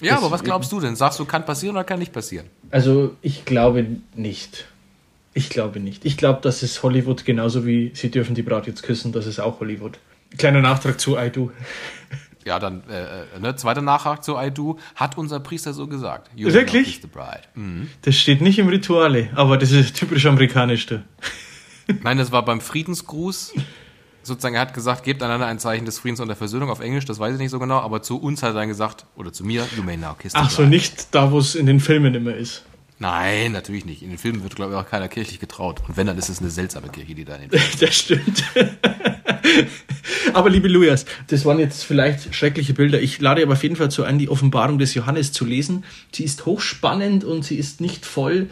Ja, 0.00 0.14
das, 0.14 0.22
aber 0.22 0.30
was 0.30 0.44
glaubst 0.44 0.72
du 0.72 0.80
denn? 0.80 0.96
Sagst 0.96 1.18
du, 1.18 1.24
kann 1.24 1.44
passieren 1.46 1.76
oder 1.76 1.84
kann 1.84 1.98
nicht 1.98 2.12
passieren? 2.12 2.46
Also 2.70 3.16
ich 3.22 3.44
glaube 3.44 3.86
nicht. 4.14 4.66
Ich 5.32 5.48
glaube 5.50 5.80
nicht. 5.80 6.04
Ich 6.04 6.16
glaube, 6.16 6.40
das 6.42 6.62
ist 6.62 6.82
Hollywood 6.82 7.24
genauso 7.24 7.66
wie 7.66 7.92
Sie 7.94 8.10
dürfen 8.10 8.34
die 8.34 8.42
Braut 8.42 8.66
jetzt 8.66 8.82
küssen, 8.82 9.12
das 9.12 9.26
ist 9.26 9.38
auch 9.38 9.60
Hollywood. 9.60 9.98
Kleiner 10.36 10.60
Nachtrag 10.60 11.00
zu 11.00 11.16
I 11.16 11.30
Do. 11.30 11.50
Ja, 12.46 12.60
dann, 12.60 12.84
äh, 12.88 13.02
äh, 13.02 13.40
ne, 13.40 13.56
zweiter 13.56 13.82
Nachtrag 13.82 14.22
zu 14.22 14.38
I 14.38 14.52
Do, 14.52 14.78
hat 14.94 15.18
unser 15.18 15.40
Priester 15.40 15.74
so 15.74 15.88
gesagt. 15.88 16.30
You 16.36 16.52
Wirklich? 16.52 17.00
Mhm. 17.54 17.90
Das 18.02 18.14
steht 18.14 18.40
nicht 18.40 18.60
im 18.60 18.68
Rituale, 18.68 19.30
aber 19.34 19.58
das 19.58 19.72
ist 19.72 19.96
typisch 19.96 20.26
amerikanisch. 20.26 20.86
Da. 20.86 21.02
Nein, 22.04 22.18
das 22.18 22.30
war 22.30 22.44
beim 22.44 22.60
Friedensgruß. 22.60 23.52
Sozusagen, 24.22 24.54
er 24.54 24.60
hat 24.60 24.74
gesagt, 24.74 25.02
gebt 25.02 25.24
einander 25.24 25.46
ein 25.46 25.58
Zeichen 25.58 25.86
des 25.86 25.98
Friedens 25.98 26.20
und 26.20 26.28
der 26.28 26.36
Versöhnung 26.36 26.70
auf 26.70 26.78
Englisch, 26.78 27.04
das 27.04 27.18
weiß 27.18 27.34
ich 27.34 27.40
nicht 27.40 27.50
so 27.50 27.58
genau, 27.58 27.78
aber 27.80 28.02
zu 28.02 28.20
uns 28.20 28.44
hat 28.44 28.50
er 28.50 28.60
dann 28.60 28.68
gesagt, 28.68 29.06
oder 29.16 29.32
zu 29.32 29.44
mir, 29.44 29.66
you 29.76 29.82
may 29.82 29.96
now 29.96 30.14
kiss 30.14 30.32
the 30.32 30.38
Ach 30.40 30.48
so, 30.48 30.62
nicht 30.62 31.14
da, 31.16 31.32
wo 31.32 31.40
es 31.40 31.56
in 31.56 31.66
den 31.66 31.80
Filmen 31.80 32.14
immer 32.14 32.34
ist. 32.34 32.64
Nein, 33.00 33.52
natürlich 33.52 33.84
nicht. 33.84 34.02
In 34.02 34.10
den 34.10 34.18
Filmen 34.18 34.44
wird, 34.44 34.54
glaube 34.54 34.72
ich, 34.72 34.78
auch 34.78 34.88
keiner 34.88 35.08
kirchlich 35.08 35.40
getraut. 35.40 35.82
Und 35.86 35.96
wenn, 35.96 36.06
dann 36.06 36.16
ist 36.16 36.28
es 36.28 36.40
eine 36.40 36.50
seltsame 36.50 36.88
Kirche, 36.88 37.14
die 37.14 37.24
da 37.24 37.36
nimmt. 37.36 37.54
das 37.80 37.94
stimmt. 37.94 38.44
Aber 40.32 40.50
liebe 40.50 40.68
Lujas, 40.68 41.06
das 41.28 41.44
waren 41.44 41.58
jetzt 41.58 41.84
vielleicht 41.84 42.34
schreckliche 42.34 42.74
Bilder. 42.74 43.00
Ich 43.00 43.20
lade 43.20 43.42
aber 43.42 43.54
auf 43.54 43.62
jeden 43.62 43.76
Fall 43.76 43.90
zu 43.90 44.04
ein, 44.04 44.18
die 44.18 44.28
Offenbarung 44.28 44.78
des 44.78 44.94
Johannes 44.94 45.32
zu 45.32 45.44
lesen. 45.44 45.84
Sie 46.12 46.24
ist 46.24 46.46
hochspannend 46.46 47.24
und 47.24 47.44
sie 47.44 47.56
ist 47.56 47.80
nicht 47.80 48.06
voll 48.06 48.48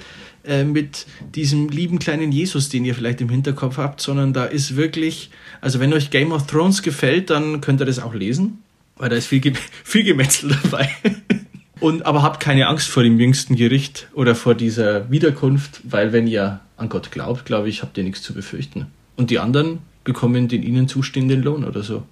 äh, 0.46 0.64
mit 0.64 1.06
diesem 1.34 1.68
lieben 1.68 1.98
kleinen 1.98 2.30
Jesus, 2.30 2.68
den 2.68 2.84
ihr 2.84 2.94
vielleicht 2.94 3.20
im 3.20 3.28
Hinterkopf 3.28 3.78
habt, 3.78 4.00
sondern 4.00 4.32
da 4.32 4.44
ist 4.44 4.76
wirklich, 4.76 5.30
also 5.60 5.80
wenn 5.80 5.92
euch 5.92 6.10
Game 6.10 6.32
of 6.32 6.46
Thrones 6.46 6.82
gefällt, 6.82 7.30
dann 7.30 7.60
könnt 7.60 7.80
ihr 7.80 7.86
das 7.86 7.98
auch 7.98 8.14
lesen, 8.14 8.58
weil 8.96 9.08
da 9.08 9.16
ist 9.16 9.26
viel, 9.26 9.40
viel 9.84 10.04
Gemetzel 10.04 10.56
dabei. 10.62 10.90
Und 11.80 12.06
aber 12.06 12.22
habt 12.22 12.40
keine 12.40 12.68
Angst 12.68 12.88
vor 12.88 13.02
dem 13.02 13.18
jüngsten 13.18 13.56
Gericht 13.56 14.08
oder 14.14 14.34
vor 14.34 14.54
dieser 14.54 15.10
Wiederkunft, 15.10 15.80
weil 15.84 16.12
wenn 16.12 16.26
ihr 16.26 16.60
an 16.76 16.88
Gott 16.88 17.10
glaubt, 17.10 17.44
glaube 17.44 17.68
ich, 17.68 17.82
habt 17.82 17.98
ihr 17.98 18.04
nichts 18.04 18.22
zu 18.22 18.32
befürchten. 18.32 18.86
Und 19.16 19.30
die 19.30 19.38
anderen 19.38 19.80
bekommen 20.04 20.48
den 20.48 20.62
ihnen 20.62 20.88
zustehenden 20.88 21.42
Lohn 21.42 21.64
oder 21.64 21.82
so. 21.82 22.04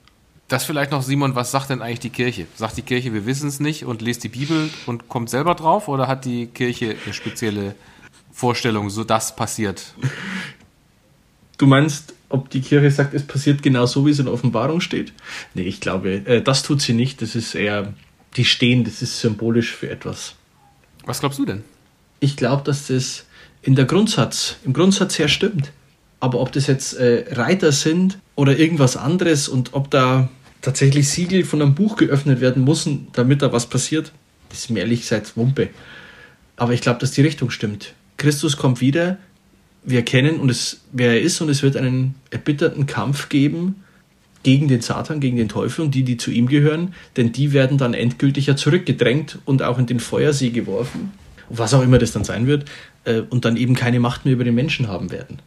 Das 0.49 0.65
vielleicht 0.65 0.91
noch, 0.91 1.03
Simon, 1.03 1.35
was 1.35 1.51
sagt 1.51 1.71
denn 1.71 1.81
eigentlich 1.81 2.01
die 2.01 2.11
Kirche? 2.11 2.47
Sagt 2.57 2.77
die 2.77 2.83
Kirche, 2.83 3.15
wir 3.15 3.25
wissen 3.25 3.49
es 3.49 3.61
nicht 3.61 3.85
und 3.85 4.03
lest 4.03 4.25
die 4.25 4.29
Bibel 4.29 4.69
und 4.87 5.09
kommt 5.09 5.31
selber 5.31 5.55
drauf 5.55 5.89
oder 5.89 6.09
hat 6.09 6.25
die 6.25 6.47
Kirche 6.47 6.97
eine 7.05 7.15
spezielle 7.15 7.75
Vorstellung, 8.33 8.91
so 8.91 9.05
das 9.05 9.37
passiert? 9.37 9.95
Du 11.59 11.69
meinst, 11.69 12.15
ob 12.29 12.51
die 12.51 12.61
Kirche 12.61 12.91
sagt, 12.91 13.15
es 13.15 13.25
passiert 13.25 13.63
genau 13.63 13.87
so, 13.87 14.05
wie 14.05 14.11
es 14.11 14.19
in 14.19 14.25
der 14.25 14.35
Offenbarung 14.35 14.81
steht? 14.81 15.13
Nee, 15.55 15.63
ich 15.63 15.81
glaube, 15.81 16.15
äh, 16.27 16.43
das 16.43 16.65
tut 16.65 16.81
sie 16.81 16.93
nicht. 16.93 17.23
Das 17.23 17.37
ist 17.37 17.55
eher 17.55 17.93
die 18.37 18.45
stehen, 18.45 18.83
das 18.85 19.03
ist 19.03 19.21
symbolisch 19.21 19.73
für 19.73 19.91
etwas. 19.91 20.35
Was 21.05 21.21
glaubst 21.21 21.39
du 21.39 21.45
denn? 21.45 21.63
Ich 22.21 22.37
glaube, 22.37 22.63
dass 22.65 22.89
das 22.89 23.27
in 23.61 23.75
der 23.75 23.85
Grundsatz, 23.85 24.57
im 24.65 24.73
Grundsatz 24.73 25.19
her 25.19 25.29
stimmt. 25.29 25.71
Aber 26.23 26.39
ob 26.39 26.53
das 26.53 26.69
jetzt 26.69 26.95
äh, 26.95 27.25
Reiter 27.33 27.73
sind 27.73 28.17
oder 28.37 28.57
irgendwas 28.57 28.97
anderes 28.97 29.49
und 29.49 29.75
ob 29.75 29.91
da 29.91 30.29
tatsächlich 30.61 31.09
Siegel 31.09 31.43
von 31.45 31.61
einem 31.61 31.75
Buch 31.75 31.97
geöffnet 31.97 32.41
werden 32.41 32.63
müssen, 32.63 33.09
damit 33.13 33.43
da 33.43 33.53
was 33.53 33.67
passiert, 33.67 34.13
das 34.49 34.61
ist 34.61 34.71
mir 34.71 34.79
ehrlich 34.79 35.01
gesagt 35.01 35.37
Wumpe. 35.37 35.71
Aber 36.55 36.75
ich 36.75 36.81
glaube, 36.81 37.01
dass 37.01 37.11
die 37.11 37.23
Richtung 37.23 37.51
stimmt. 37.51 37.95
Christus 38.19 38.57
kommt 38.57 38.81
wieder, 38.81 39.19
wir 39.83 39.99
erkennen, 39.99 40.39
und 40.39 40.49
es, 40.49 40.83
wer 40.93 41.11
er 41.11 41.23
ist, 41.23 41.41
und 41.41 41.49
es 41.49 41.65
wird 41.65 41.77
einen 41.77 42.15
erbitterten 42.31 42.87
Kampf 42.87 43.29
geben 43.29 43.83
gegen 44.45 44.69
den 44.69 44.81
Satan, 44.81 45.19
gegen 45.19 45.37
den 45.37 45.49
Teufel 45.49 45.85
und 45.85 45.93
die, 45.93 46.05
die 46.05 46.19
zu 46.19 46.31
ihm 46.31 46.47
gehören, 46.47 46.95
denn 47.17 47.33
die 47.33 47.53
werden 47.53 47.79
dann 47.79 47.95
endgültig 47.95 48.47
ja 48.47 48.55
zurückgedrängt 48.55 49.41
und 49.45 49.65
auch 49.65 49.81
in 49.81 49.87
den 49.87 49.99
Feuersee 49.99 50.51
geworfen, 50.51 51.11
was 51.49 51.75
auch 51.75 51.83
immer 51.83 51.99
das 51.99 52.13
dann 52.13 52.23
sein 52.23 52.47
wird, 52.47 52.67
äh, 53.07 53.23
und 53.23 53.45
dann 53.45 53.57
eben 53.57 53.75
keine 53.75 53.99
Macht 53.99 54.25
mehr 54.25 54.35
über 54.35 54.45
den 54.45 54.55
Menschen 54.55 54.87
haben 54.87 55.11
werden. 55.11 55.41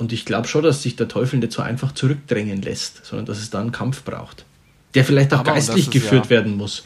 Und 0.00 0.14
ich 0.14 0.24
glaube 0.24 0.48
schon, 0.48 0.62
dass 0.62 0.82
sich 0.82 0.96
der 0.96 1.08
Teufel 1.08 1.38
nicht 1.38 1.52
so 1.52 1.60
einfach 1.60 1.92
zurückdrängen 1.92 2.62
lässt, 2.62 3.04
sondern 3.04 3.26
dass 3.26 3.38
es 3.38 3.50
da 3.50 3.60
einen 3.60 3.70
Kampf 3.70 4.02
braucht, 4.02 4.46
der 4.94 5.04
vielleicht 5.04 5.34
auch 5.34 5.40
Aber 5.40 5.52
geistlich 5.52 5.90
geführt 5.90 6.24
ja 6.24 6.30
werden 6.30 6.56
muss 6.56 6.84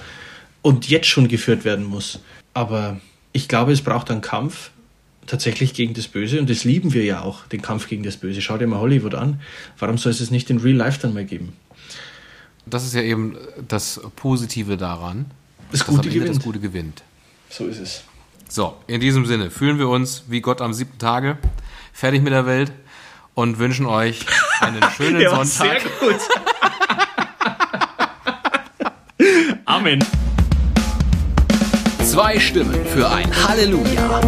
und 0.62 0.88
jetzt 0.88 1.06
schon 1.06 1.28
geführt 1.28 1.64
werden 1.64 1.84
muss. 1.84 2.18
Aber 2.54 3.00
ich 3.32 3.46
glaube, 3.46 3.70
es 3.70 3.82
braucht 3.82 4.10
einen 4.10 4.20
Kampf, 4.20 4.70
tatsächlich 5.26 5.74
gegen 5.74 5.94
das 5.94 6.08
Böse 6.08 6.40
und 6.40 6.50
das 6.50 6.64
lieben 6.64 6.92
wir 6.92 7.04
ja 7.04 7.22
auch, 7.22 7.46
den 7.46 7.62
Kampf 7.62 7.88
gegen 7.88 8.02
das 8.02 8.16
Böse. 8.16 8.42
Schau 8.42 8.58
dir 8.58 8.66
mal 8.66 8.80
Hollywood 8.80 9.14
an. 9.14 9.40
Warum 9.78 9.96
soll 9.96 10.10
es 10.10 10.20
es 10.20 10.32
nicht 10.32 10.50
in 10.50 10.58
Real 10.58 10.74
Life 10.74 10.98
dann 11.00 11.14
mal 11.14 11.24
geben? 11.24 11.52
Das 12.66 12.84
ist 12.84 12.94
ja 12.94 13.02
eben 13.02 13.38
das 13.68 14.00
Positive 14.16 14.76
daran. 14.76 15.26
Das 15.70 15.86
Gute, 15.86 16.08
gewinnt. 16.08 16.30
das 16.30 16.40
Gute 16.40 16.58
gewinnt. 16.58 17.04
So 17.48 17.66
ist 17.66 17.78
es. 17.78 18.02
So, 18.48 18.74
in 18.88 19.00
diesem 19.00 19.24
Sinne 19.24 19.52
fühlen 19.52 19.78
wir 19.78 19.88
uns 19.88 20.24
wie 20.26 20.40
Gott 20.40 20.60
am 20.60 20.74
siebten 20.74 20.98
Tage, 20.98 21.38
fertig 21.92 22.20
mit 22.20 22.32
der 22.32 22.46
Welt 22.46 22.72
und 23.34 23.58
wünschen 23.58 23.86
euch 23.86 24.20
einen 24.60 24.82
schönen 24.96 25.20
ja, 25.20 25.30
Sonntag. 25.30 25.82
Sehr 25.82 25.90
gut. 26.00 26.20
Amen. 29.64 30.04
Zwei 32.04 32.38
Stimmen 32.38 32.84
für 32.86 33.10
ein 33.10 33.30
Halleluja. 33.46 34.20